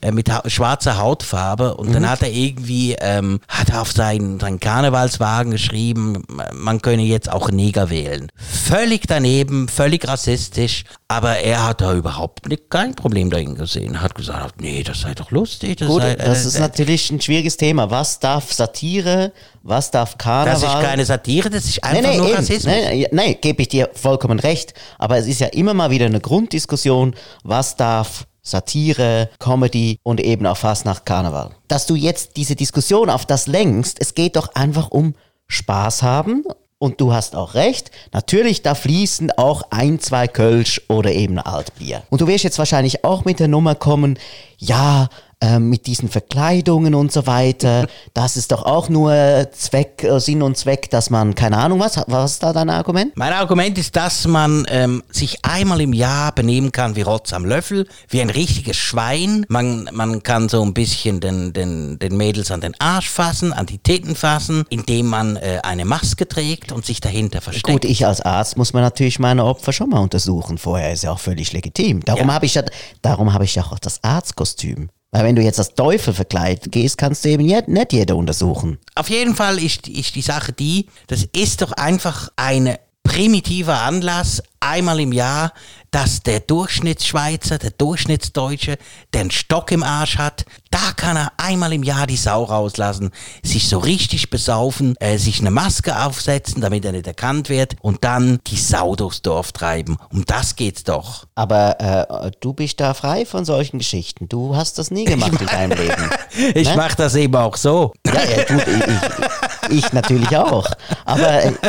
[0.01, 4.59] äh, mit ha schwarzer Hautfarbe und dann hat er irgendwie, ähm, hat auf seinen, seinen
[4.59, 6.23] Karnevalswagen geschrieben,
[6.53, 8.31] man könne jetzt auch Neger wählen.
[8.35, 14.01] Völlig daneben, völlig rassistisch, aber er hat da überhaupt nicht, kein Problem dahin gesehen.
[14.01, 15.77] Hat gesagt, nee, das sei doch lustig.
[15.77, 17.91] Das, Gut, sei, das äh, ist natürlich ein schwieriges Thema.
[17.91, 19.31] Was darf Satire?
[19.67, 20.61] Was darf Karneval?
[20.61, 22.35] das ist keine Satire, das ist einfach Nee, nee, nur eben.
[22.35, 22.65] Rassismus.
[22.65, 24.75] Nee, nee, gebe ich dir vollkommen recht.
[24.99, 30.45] Aber es ist ja immer mal wieder eine Grunddiskussion, was darf Satire, Comedy und eben
[30.45, 31.49] auch fast nach Karneval.
[31.67, 35.15] Dass du jetzt diese Diskussion auf das lenkst, es geht doch einfach um
[35.47, 36.43] Spaß haben.
[36.77, 42.03] Und du hast auch recht, natürlich, da fließen auch ein, zwei Kölsch oder eben Altbier.
[42.11, 44.19] Und du wirst jetzt wahrscheinlich auch mit der Nummer kommen,
[44.57, 45.07] ja,
[45.45, 49.13] ähm, mit diesen Verkleidungen und so weiter, das ist doch auch nur
[49.51, 53.15] Zweck, äh, Sinn und Zweck, dass man, keine Ahnung, was, was ist da dein Argument?
[53.15, 57.45] Mein Argument ist, dass man ähm, sich einmal im Jahr benehmen kann wie Rotz am
[57.45, 59.45] Löffel, wie ein richtiges Schwein.
[59.49, 63.65] Man, man kann so ein bisschen den, den, den Mädels an den Arsch fassen, an
[63.65, 67.67] die Titten fassen, indem man äh, eine Maske trägt und sich dahinter versteckt.
[67.67, 70.57] Gut, ich als Arzt muss man natürlich meine Opfer schon mal untersuchen.
[70.57, 72.03] Vorher ist ja auch völlig legitim.
[72.03, 72.33] Darum Ja.
[72.33, 72.63] habe ich ja,
[73.01, 74.89] darum habe ich ja auch das Arztkostüm.
[75.15, 78.79] Weil wenn du jetzt als Teufel verkleidet gehst, kannst du eben nicht jeder untersuchen.
[78.95, 82.75] Auf jeden Fall ist, ist die Sache die, das ist doch einfach ein
[83.05, 85.53] primitiver Anlass, einmal im Jahr,
[85.91, 88.77] dass der Durchschnittsschweizer, der Durchschnittsdeutsche,
[89.13, 93.11] der einen Stock im Arsch hat, da kann er einmal im Jahr die Sau rauslassen,
[93.43, 98.03] sich so richtig besaufen, äh, sich eine Maske aufsetzen, damit er nicht erkannt wird und
[98.03, 99.97] dann die Sau durchs Dorf treiben.
[100.11, 101.27] Um das geht's doch.
[101.35, 104.27] Aber äh, du bist da frei von solchen Geschichten.
[104.27, 106.09] Du hast das nie gemacht in deinem Leben.
[106.53, 106.75] Ich Ne?
[106.75, 107.93] mach das eben auch so.
[108.05, 110.67] Ja, ja du, ich, ich, ich natürlich auch.
[111.05, 111.53] Aber äh,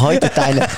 [0.00, 0.68] heute deine,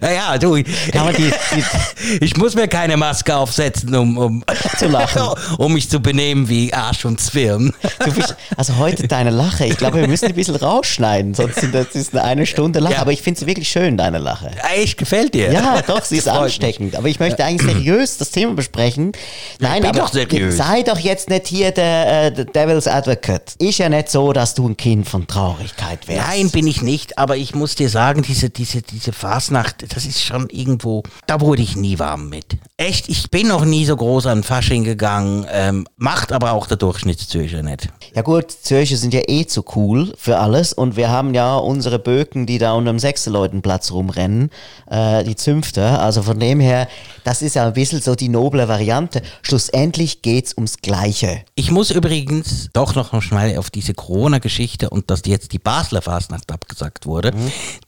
[0.00, 4.44] Naja, du, man die, die ich muss mir keine Maske aufsetzen, um, um
[4.78, 5.22] Zu lachen.
[5.58, 7.72] um mich zu benehmen wie Arsch und Zwirn.
[8.04, 9.66] Du bist, also heute deine Lache.
[9.66, 12.94] Ich glaube, wir müssen ein bisschen rausschneiden, sonst sind das ist eine, eine Stunde Lache.
[12.94, 13.00] Ja.
[13.00, 14.50] Aber ich finde sie wirklich schön, deine Lache.
[14.74, 15.52] Echt, gefällt dir?
[15.52, 16.96] Ja, doch, sie ist ansteckend.
[16.96, 19.12] Aber ich möchte eigentlich seriös das Thema besprechen.
[19.58, 20.56] Nein, bin aber doch seriös.
[20.56, 23.54] sei doch jetzt nicht hier der, äh, der Devil's Advocate.
[23.58, 26.28] Ist ja nicht so, dass du ein Kind von Traurigkeit wärst.
[26.28, 30.22] Nein, bin ich nicht, aber ich muss dir sagen, diese, diese, diese Fasnacht, das ist
[30.22, 32.56] schon irgendwo, da wurde ich nie warm mit.
[32.76, 36.76] Echt, ich bin noch nie so groß an Fasching gegangen, ähm, macht aber auch der
[36.76, 37.88] Durchschnittszürcher nicht.
[38.14, 41.98] Ja gut, Zürcher sind ja eh zu cool für alles und wir haben ja unsere
[41.98, 44.50] Böken, die da unter dem Sechseleutenplatz rumrennen,
[44.90, 45.98] äh, die Zünfte.
[45.98, 46.88] Also von dem her,
[47.24, 49.22] das ist ja ein bisschen so die noble Variante.
[49.42, 51.42] Schlussendlich geht's ums Gleiche.
[51.54, 56.50] Ich muss übrigens doch noch mal auf diese Corona-Geschichte und dass jetzt die Basler Fastnacht
[56.50, 57.32] abgesagt wurde.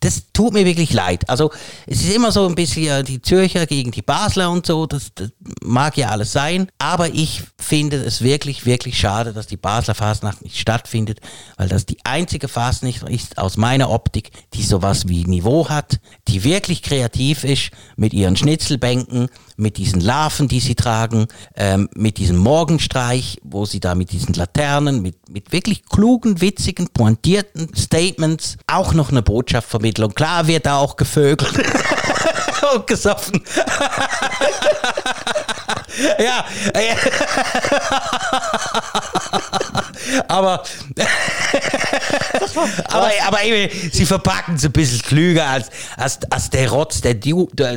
[0.01, 1.29] Das tut mir wirklich leid.
[1.29, 1.51] Also
[1.87, 4.87] es ist immer so ein bisschen äh, die Zürcher gegen die Basler und so.
[4.87, 5.31] Das, das
[5.63, 6.69] mag ja alles sein.
[6.79, 11.21] Aber ich finde es wirklich, wirklich schade, dass die Basler Fastnacht nicht stattfindet,
[11.57, 16.45] weil das die einzige Fastnacht ist aus meiner Optik, die sowas wie Niveau hat, die
[16.45, 22.37] wirklich kreativ ist mit ihren Schnitzelbänken, mit diesen Larven, die sie tragen, ähm, mit diesem
[22.37, 28.93] Morgenstreich, wo sie da mit diesen Laternen, mit, mit wirklich klugen, witzigen, pointierten Statements auch
[28.95, 30.05] noch eine Botschaft vermitteln.
[30.05, 31.53] Und klar wird da auch gevögelt
[32.75, 33.43] und gesoffen.
[36.19, 36.95] ja, äh,
[40.29, 40.63] aber,
[42.89, 47.15] aber, aber eben, sie verpacken es ein bisschen klüger als, als, als der Rotz, der
[47.15, 47.77] du, der,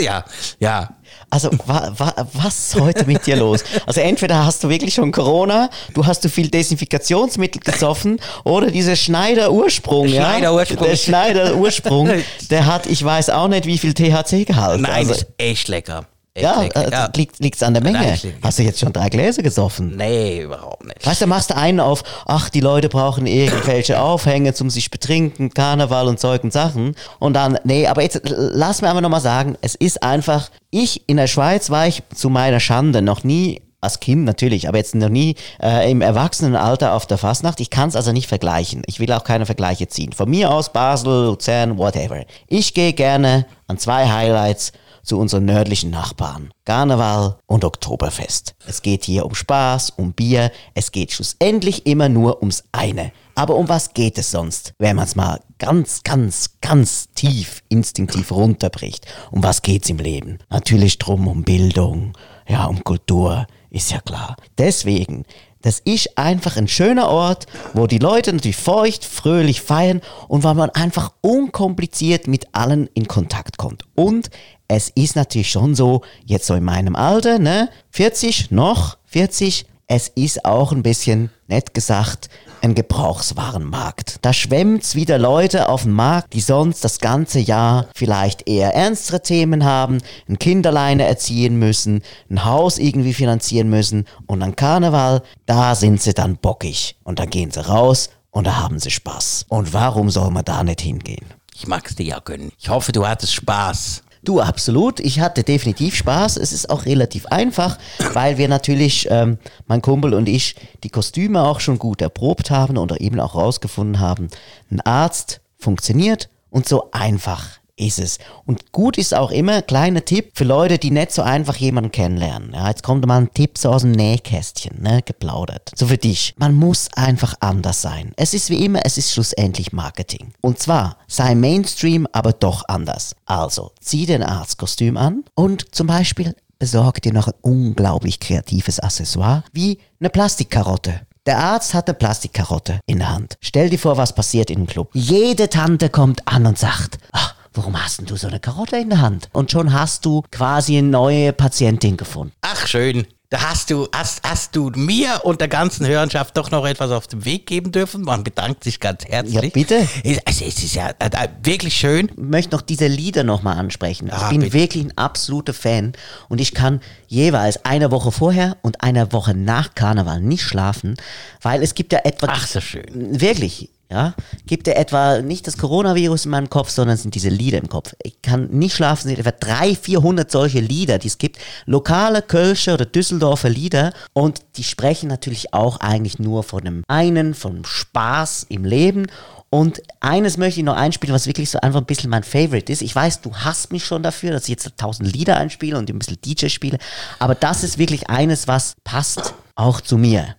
[0.00, 0.24] ja,
[0.58, 0.88] ja.
[1.32, 3.64] Also wa, wa, was ist heute mit dir los?
[3.86, 8.96] Also entweder hast du wirklich schon Corona, du hast zu viel Desinfektionsmittel gesoffen oder dieser
[8.96, 10.08] Schneider-Ursprung.
[10.08, 10.26] Ja?
[10.26, 10.86] Schneider-Ursprung.
[10.86, 12.10] Der Schneider-Ursprung,
[12.50, 14.82] der hat, ich weiß auch nicht, wie viel THC-Gehalt.
[14.82, 16.06] Nein, also, ist echt lecker.
[16.36, 17.10] Ja, äh, ja.
[17.14, 17.98] liegt liegt's an der Menge.
[17.98, 19.96] Nein, Hast du jetzt schon drei Gläser gesoffen?
[19.96, 21.04] Nee, überhaupt nicht.
[21.04, 25.50] Weißt du, machst du einen auf, ach, die Leute brauchen irgendwelche Aufhänge zum sich betrinken,
[25.50, 26.94] Karneval und Zeug und Sachen.
[27.18, 31.18] Und dann, nee, aber jetzt lass mir einfach nochmal sagen, es ist einfach, ich in
[31.18, 35.08] der Schweiz war ich zu meiner Schande noch nie als Kind natürlich, aber jetzt noch
[35.10, 37.60] nie äh, im Erwachsenenalter auf der Fastnacht.
[37.60, 38.82] Ich kann es also nicht vergleichen.
[38.86, 40.12] Ich will auch keine Vergleiche ziehen.
[40.12, 42.24] Von mir aus Basel, Luzern, whatever.
[42.46, 46.50] Ich gehe gerne an zwei Highlights zu unseren nördlichen Nachbarn.
[46.64, 48.54] Karneval und Oktoberfest.
[48.66, 50.52] Es geht hier um Spaß, um Bier.
[50.74, 53.12] Es geht schlussendlich immer nur ums eine.
[53.34, 58.30] Aber um was geht es sonst, wenn man es mal ganz, ganz, ganz tief instinktiv
[58.30, 59.06] runterbricht?
[59.30, 60.38] Um was geht's im Leben?
[60.50, 62.12] Natürlich drum um Bildung,
[62.46, 64.36] ja, um Kultur, ist ja klar.
[64.58, 65.24] Deswegen,
[65.62, 70.54] das ist einfach ein schöner Ort, wo die Leute natürlich feucht, fröhlich feiern und weil
[70.54, 73.84] man einfach unkompliziert mit allen in Kontakt kommt.
[73.94, 74.30] Und
[74.68, 80.08] es ist natürlich schon so, jetzt so in meinem Alter, ne, 40, noch 40, es
[80.08, 82.28] ist auch ein bisschen, nett gesagt,
[82.62, 84.16] ein Gebrauchswarenmarkt.
[84.22, 89.20] Da schwemmt's wieder Leute auf den Markt, die sonst das ganze Jahr vielleicht eher ernstere
[89.20, 89.98] Themen haben,
[90.28, 96.14] ein Kinderleine erziehen müssen, ein Haus irgendwie finanzieren müssen und an Karneval, da sind sie
[96.14, 99.46] dann bockig und dann gehen sie raus und da haben sie Spaß.
[99.48, 101.26] Und warum soll man da nicht hingehen?
[101.54, 102.52] Ich mag's dir ja gönnen.
[102.58, 104.02] Ich hoffe, du hattest Spaß.
[104.24, 105.00] Du, absolut.
[105.00, 106.36] Ich hatte definitiv Spaß.
[106.36, 107.78] Es ist auch relativ einfach,
[108.12, 110.54] weil wir natürlich, ähm, mein Kumpel und ich,
[110.84, 114.28] die Kostüme auch schon gut erprobt haben oder eben auch rausgefunden haben,
[114.70, 118.18] ein Arzt funktioniert und so einfach ist es.
[118.44, 122.52] Und gut ist auch immer, kleiner Tipp für Leute, die nicht so einfach jemanden kennenlernen.
[122.54, 125.72] Ja, jetzt kommt mal ein Tipp so aus dem Nähkästchen, ne, geplaudert.
[125.74, 126.34] So für dich.
[126.36, 128.12] Man muss einfach anders sein.
[128.16, 130.32] Es ist wie immer, es ist schlussendlich Marketing.
[130.40, 133.16] Und zwar, sei Mainstream, aber doch anders.
[133.26, 139.42] Also, zieh den Arztkostüm an und zum Beispiel besorg dir noch ein unglaublich kreatives Accessoire,
[139.52, 141.00] wie eine Plastikkarotte.
[141.26, 143.36] Der Arzt hat eine Plastikkarotte in der Hand.
[143.40, 144.90] Stell dir vor, was passiert in dem Club.
[144.92, 148.90] Jede Tante kommt an und sagt, ach, warum hast denn du so eine Karotte in
[148.90, 149.28] der Hand?
[149.32, 152.32] Und schon hast du quasi eine neue Patientin gefunden.
[152.42, 153.06] Ach, schön.
[153.30, 157.06] Da hast du, hast, hast du mir und der ganzen Hörenschaft doch noch etwas auf
[157.06, 158.02] den Weg geben dürfen.
[158.02, 159.34] Man bedankt sich ganz herzlich.
[159.34, 159.88] Ja, bitte.
[160.04, 162.10] Es, es ist ja äh, äh, wirklich schön.
[162.10, 164.08] Ich möchte noch diese Lieder nochmal ansprechen.
[164.08, 164.52] Ich Ah, bin bitte.
[164.52, 165.94] wirklich ein absoluter Fan
[166.28, 170.96] und ich kann jeweils eine Woche vorher und eine Woche nach Karneval nicht schlafen,
[171.40, 172.26] weil es gibt ja etwa...
[172.28, 172.84] Ach, so schön.
[173.18, 174.14] Wirklich, ja.
[174.46, 177.94] Gibt ja etwa nicht das Coronavirus in meinem Kopf, sondern sind diese Lieder im Kopf.
[178.02, 181.38] Ich kann nicht schlafen, sind etwa 300, 400 solche Lieder, die es gibt.
[181.66, 187.34] Lokale Kölsche oder Düsseldorfer Lieder und die sprechen natürlich auch eigentlich nur von dem einen,
[187.34, 189.06] vom Spaß im Leben
[189.54, 192.80] Und eines möchte ich noch einspielen, was wirklich so einfach ein bisschen mein Favorite ist.
[192.80, 195.98] Ich weiß, du hasst mich schon dafür, dass ich jetzt tausend Lieder einspiele und ein
[195.98, 196.78] bisschen DJ spiele.
[197.18, 200.36] Aber das ist wirklich eines, was passt auch zu mir.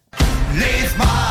[0.56, 1.23] Liv Marie,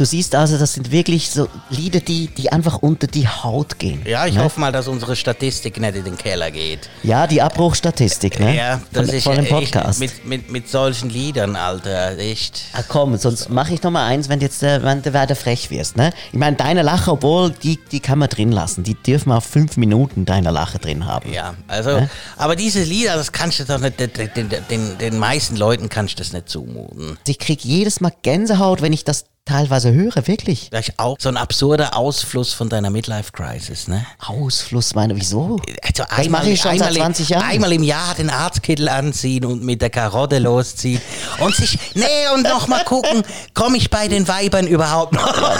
[0.00, 4.00] du siehst also, das sind wirklich so Lieder, die, die einfach unter die Haut gehen.
[4.06, 4.44] Ja, ich ne?
[4.44, 6.88] hoffe mal, dass unsere Statistik nicht in den Keller geht.
[7.02, 8.56] Ja, die Abbruchstatistik, ne?
[8.56, 10.00] Ja, das von, ist von dem echt Podcast.
[10.00, 12.62] Mit, mit, mit solchen Liedern, Alter, echt.
[12.72, 15.36] Ah, komm, sonst mache ich noch mal eins, wenn du jetzt äh, wenn du weiter
[15.36, 16.12] frech wirst, ne?
[16.32, 18.82] Ich meine, deine Lache, obwohl, die, die kann man drin lassen.
[18.82, 21.30] Die dürfen wir auf fünf Minuten deine Lache drin haben.
[21.30, 22.08] Ja, also,
[22.38, 26.14] aber diese Lieder, das kannst du doch nicht, den, den, den, den meisten Leuten kannst
[26.14, 27.18] du das nicht zumuten.
[27.26, 30.68] Ich krieg jedes Mal Gänsehaut, wenn ich das teilweise höre, wirklich.
[30.70, 34.06] Vielleicht auch so ein absurder Ausfluss von deiner Midlife-Crisis, ne?
[34.24, 35.60] Ausfluss, meine, wieso?
[35.82, 37.42] Also Das mache ich schon seit einmal, 20 Jahren.
[37.48, 41.00] Einmal im Jahr den Arztkittel anziehen und mit der Karotte losziehen
[41.38, 43.22] und sich, nee, und noch mal gucken,
[43.54, 45.58] komme ich bei den Weibern überhaupt noch an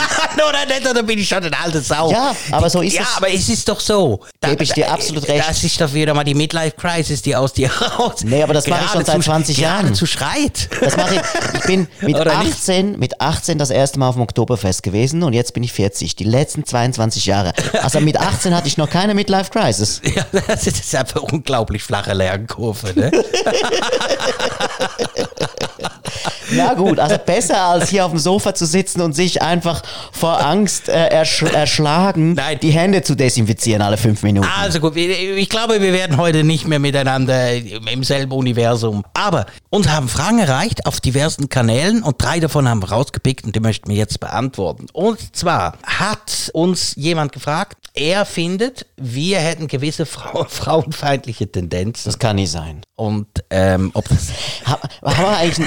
[0.48, 2.10] oder nicht, oder bin ich schon eine alte Sau?
[2.12, 3.16] Ja, aber so ist ja, es.
[3.16, 4.20] aber es ist doch so.
[4.40, 5.48] Geb ich dir absolut recht.
[5.48, 8.20] Das ist doch wieder mal die Midlife-Crisis, die aus dir raus.
[8.22, 9.80] Nee, aber das mache ich schon seit geradezu- 20 Jahren.
[9.82, 10.68] Geradezu schreit.
[10.80, 11.20] Das mache ich.
[11.60, 12.52] Ich bin mit Oder nicht?
[12.54, 16.16] 18, mit 18 das erste Mal auf dem Oktoberfest gewesen und jetzt bin ich 40.
[16.16, 17.52] Die letzten 22 Jahre.
[17.82, 20.00] Also mit 18 hatte ich noch keine Midlife Crisis.
[20.14, 23.10] Ja, das ist einfach unglaublich flache Lernkurve, ne?
[26.52, 29.82] Ja gut, also besser als hier auf dem Sofa zu sitzen und sich einfach
[30.12, 32.58] vor Angst äh, ersch erschlagen, Nein.
[32.60, 34.48] die Hände zu desinfizieren alle fünf Minuten.
[34.58, 39.04] Also gut, ich glaube, wir werden heute nicht mehr miteinander im selben Universum.
[39.14, 43.54] Aber uns haben Fragen erreicht auf diversen Kanälen und drei davon haben wir rausgepickt und
[43.54, 44.86] die möchten wir jetzt beantworten.
[44.92, 52.04] Und zwar hat uns jemand gefragt, er findet, wir hätten gewisse Frau frauenfeindliche Tendenzen.
[52.04, 52.82] Das kann nicht sein.
[53.00, 54.28] Und ähm, ob das
[54.66, 55.66] Ha, haben, wir eigentlich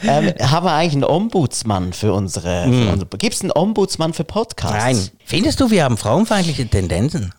[0.00, 2.62] einen, ähm, haben wir eigentlich einen Ombudsmann für unsere...
[2.72, 4.76] Für unsere Gibt es einen Ombudsmann für Podcasts?
[4.76, 5.10] Nein.
[5.24, 7.34] Findest du, wir haben frauenfeindliche Tendenzen?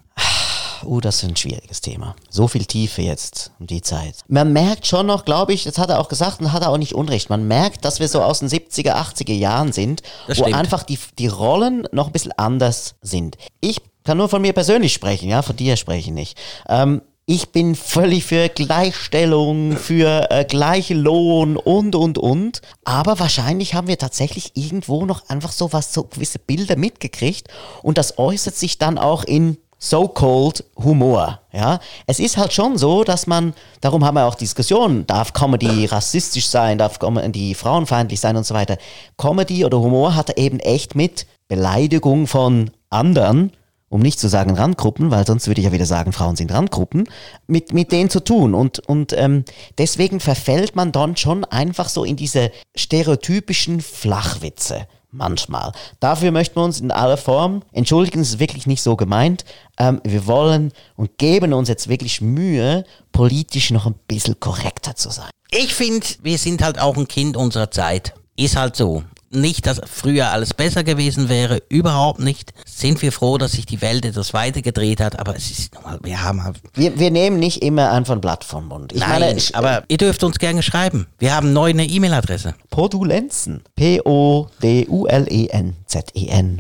[0.86, 2.18] Oh, das ist ein schwieriges Thema.
[2.30, 4.16] So viel Tiefe jetzt um die Zeit.
[4.28, 6.78] Man merkt schon noch, glaube ich, das hat er auch gesagt und hat er auch
[6.78, 7.30] nicht unrecht.
[7.30, 10.58] Man merkt, dass wir so aus den 70er, 80er Jahren sind, Das wo stimmt.
[10.58, 13.38] einfach die, die Rollen noch ein bisschen anders sind.
[13.62, 16.38] Ich kann nur von mir persönlich sprechen, ja, von dir spreche ich nicht.
[16.68, 22.62] Ähm, ich bin völlig für Gleichstellung, für äh, gleiche Lohn und, und, und.
[22.86, 27.50] Aber wahrscheinlich haben wir tatsächlich irgendwo noch einfach so was, so gewisse Bilder mitgekriegt.
[27.84, 31.42] Und das äußert sich dann auch in so-called Humor.
[31.52, 35.86] Ja, es ist halt schon so, dass man, darum haben wir auch Diskussionen, darf Comedy
[35.86, 38.78] rassistisch sein, darf Comedy frauenfeindlich sein und so weiter.
[39.18, 43.52] Comedy oder Humor hat eben echt mit Beleidigung von anderen,
[43.90, 47.08] um nicht zu sagen Randgruppen, weil sonst würde ich ja wieder sagen, Frauen sind Randgruppen,
[47.48, 48.54] mit, mit denen zu tun.
[48.54, 49.46] Und, und ähm,
[49.78, 55.72] deswegen verfällt man dann schon einfach so in diese stereotypischen Flachwitze manchmal.
[56.00, 59.46] Dafür möchten wir uns in aller Form entschuldigen, es ist wirklich nicht so gemeint.
[59.78, 65.10] Ähm, wir wollen und geben uns jetzt wirklich Mühe, politisch noch ein bisschen korrekter zu
[65.10, 65.30] sein.
[65.50, 68.14] Ich finde, wir sind halt auch ein Kind unserer Zeit.
[68.36, 69.04] Ist halt so.
[69.30, 72.54] Nicht, dass früher alles besser gewesen wäre, überhaupt nicht.
[72.66, 76.00] Sind wir froh, dass sich die Welt etwas weiter gedreht hat, aber es ist normal,
[76.02, 76.62] wir haben halt.
[76.74, 78.94] Wir, wir nehmen nicht immer einfach ein Blatt vom Mund.
[78.94, 81.08] Ich Nein, meine, ich, aber ihr dürft uns gerne schreiben.
[81.20, 82.56] Wir haben neu eine E-Mail-Adresse.
[82.70, 83.64] Podulenzen.
[83.76, 85.02] P-O-D-U-L-E-N-Z-E-N.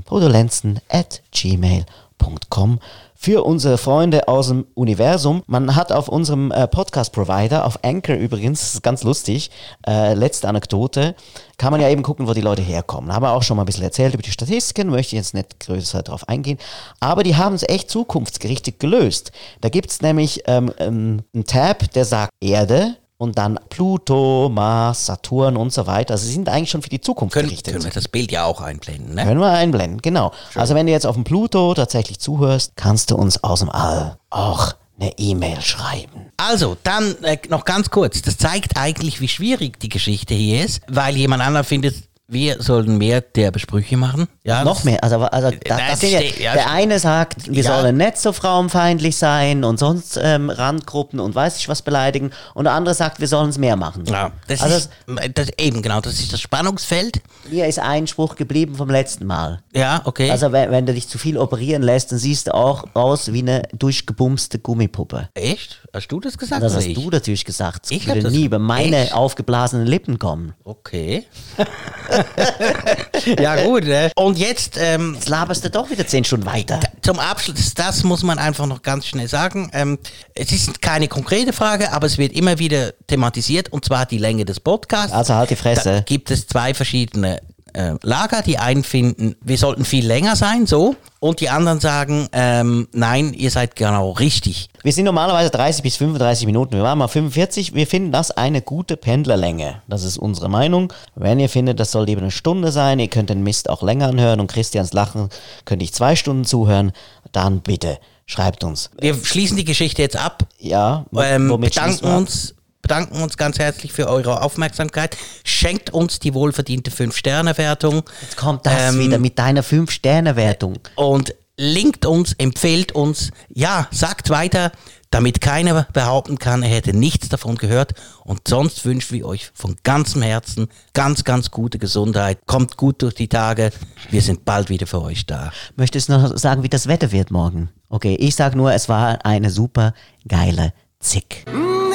[0.05, 2.79] Podulenzen at gmail.com.
[3.19, 5.41] Für unsere Freunde aus dem Universum.
[5.47, 9.49] Man hat auf unserem äh, Podcast-Provider, auf Anchor übrigens, ganz lustig,
[9.87, 11.15] äh, letzte Anekdote,
[11.57, 13.11] kann man ja eben gucken, wo die Leute herkommen.
[13.11, 15.59] Haben wir auch schon mal ein bisschen erzählt über die Statistiken, möchte ich jetzt nicht
[15.59, 16.59] größer darauf eingehen.
[16.99, 19.31] Aber die haben es echt zukunftsgerichtet gelöst.
[19.61, 25.07] Da gibt es nämlich ähm, ähm, einen Tab, der sagt Erde, und dann Pluto, Mars,
[25.07, 26.13] Saturn und so weiter.
[26.13, 27.73] Also sie sind eigentlich schon für die Zukunft Können, gerichtet.
[27.73, 29.23] können wir das Bild ja auch einblenden, ne?
[29.23, 30.31] Können wir einblenden, genau.
[30.55, 34.17] Also wenn du jetzt auf dem Pluto tatsächlich zuhörst, kannst du uns aus dem All
[34.29, 36.31] auch eine E-Mail schreiben.
[36.37, 38.21] Also, dann äh, noch ganz kurz.
[38.23, 41.95] Das zeigt eigentlich, wie schwierig die Geschichte hier ist, weil jemand anderer findet,
[42.29, 44.27] wir sollten mehr derbe Sprüche machen.
[44.43, 47.63] Ja, Noch mehr, also, also da, Nein, das sind ja, ja, der eine sagt, wir
[47.63, 47.79] Ja.
[47.79, 52.65] sollen nicht so frauenfeindlich sein und sonst ähm, Randgruppen und weiß ich was beleidigen und
[52.65, 54.03] der andere sagt, wir sollen es mehr machen.
[54.07, 54.89] Ja, das also ist
[55.35, 57.21] das, eben genau, das ist das Spannungsfeld.
[57.49, 59.61] mir ist ein Spruch geblieben vom letzten Mal.
[59.73, 60.29] Ja, okay.
[60.29, 63.39] Also wenn, wenn du dich zu viel operieren lässt, dann siehst du auch aus wie
[63.39, 65.29] eine durchgebumste Gummipuppe.
[65.33, 65.81] Echt?
[65.93, 66.61] Hast du das gesagt?
[66.61, 66.93] Das hast ich?
[66.95, 67.85] du natürlich gesagt.
[67.89, 69.13] Ich Ich würde nie über meine Echt?
[69.13, 70.53] aufgeblasenen Lippen kommen.
[70.65, 71.25] Okay.
[73.39, 73.85] ja, gut.
[73.85, 74.11] Ne?
[74.15, 76.79] Und jetzt ähm, Jetzt laberst du doch wieder zehn Stunden weiter.
[77.01, 79.69] zum Abschluss, das muss man einfach noch ganz schnell sagen.
[79.73, 79.97] Ähm,
[80.33, 84.45] es ist keine konkrete Frage, aber es wird immer wieder thematisiert und zwar die Länge
[84.45, 85.13] des Podcasts.
[85.13, 85.91] Also halt die Fresse.
[85.91, 87.41] Da gibt es zwei verschiedene
[87.77, 88.41] äh, Lager.
[88.41, 90.95] Die einen finden, wir sollten viel länger sein, so.
[91.19, 94.69] Und die anderen sagen, ähm, nein, ihr seid genau richtig.
[94.83, 96.75] Wir sind normalerweise 30 bis 35 Minuten.
[96.75, 97.73] Wir waren mal 45.
[97.73, 99.81] Wir finden das eine gute Pendlerlänge.
[99.87, 100.93] Das ist unsere Meinung.
[101.15, 104.07] Wenn ihr findet, das soll lieber eine Stunde sein, ihr könnt den Mist auch länger
[104.07, 105.29] anhören und Christians Lachen
[105.65, 106.91] könnte ich zwei Stunden zuhören,
[107.31, 108.91] dann bitte schreibt uns.
[108.99, 110.43] Wir schließen die Geschichte jetzt ab.
[110.59, 112.53] Ja, Ähm, bedanken uns,
[112.87, 115.17] bedanken uns ganz herzlich für eure Aufmerksamkeit.
[115.43, 118.03] Schenkt uns die wohlverdiente 5-Sterne-Wertung.
[118.21, 120.79] Jetzt kommt das Ähm, wieder mit deiner 5-Sterne-Wertung.
[120.95, 124.71] und linkt uns, empfehlt uns, ja, sagt weiter,
[125.09, 127.93] damit keiner behaupten kann, er hätte nichts davon gehört.
[128.23, 132.37] Und sonst wünschen wir euch von ganzem Herzen ganz, ganz gute Gesundheit.
[132.45, 133.71] Kommt gut durch die Tage.
[134.11, 135.51] Wir sind bald wieder für euch da.
[135.75, 137.69] Möchtest du noch sagen, wie das Wetter wird morgen?
[137.89, 139.93] Okay, ich sag nur, es war eine super
[140.27, 141.45] geile Zick.
[141.47, 141.86] Nee,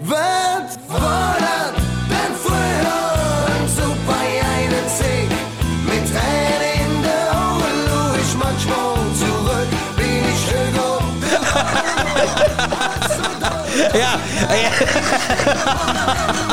[0.00, 1.76] wat fordert
[2.08, 4.20] denn früher super
[4.54, 5.30] einen Sieg?
[5.84, 10.90] Mit Tränen in der Augen luh ich manchmal zurück, bin ich Hugo.
[13.94, 14.12] Ja,
[14.54, 14.70] ja.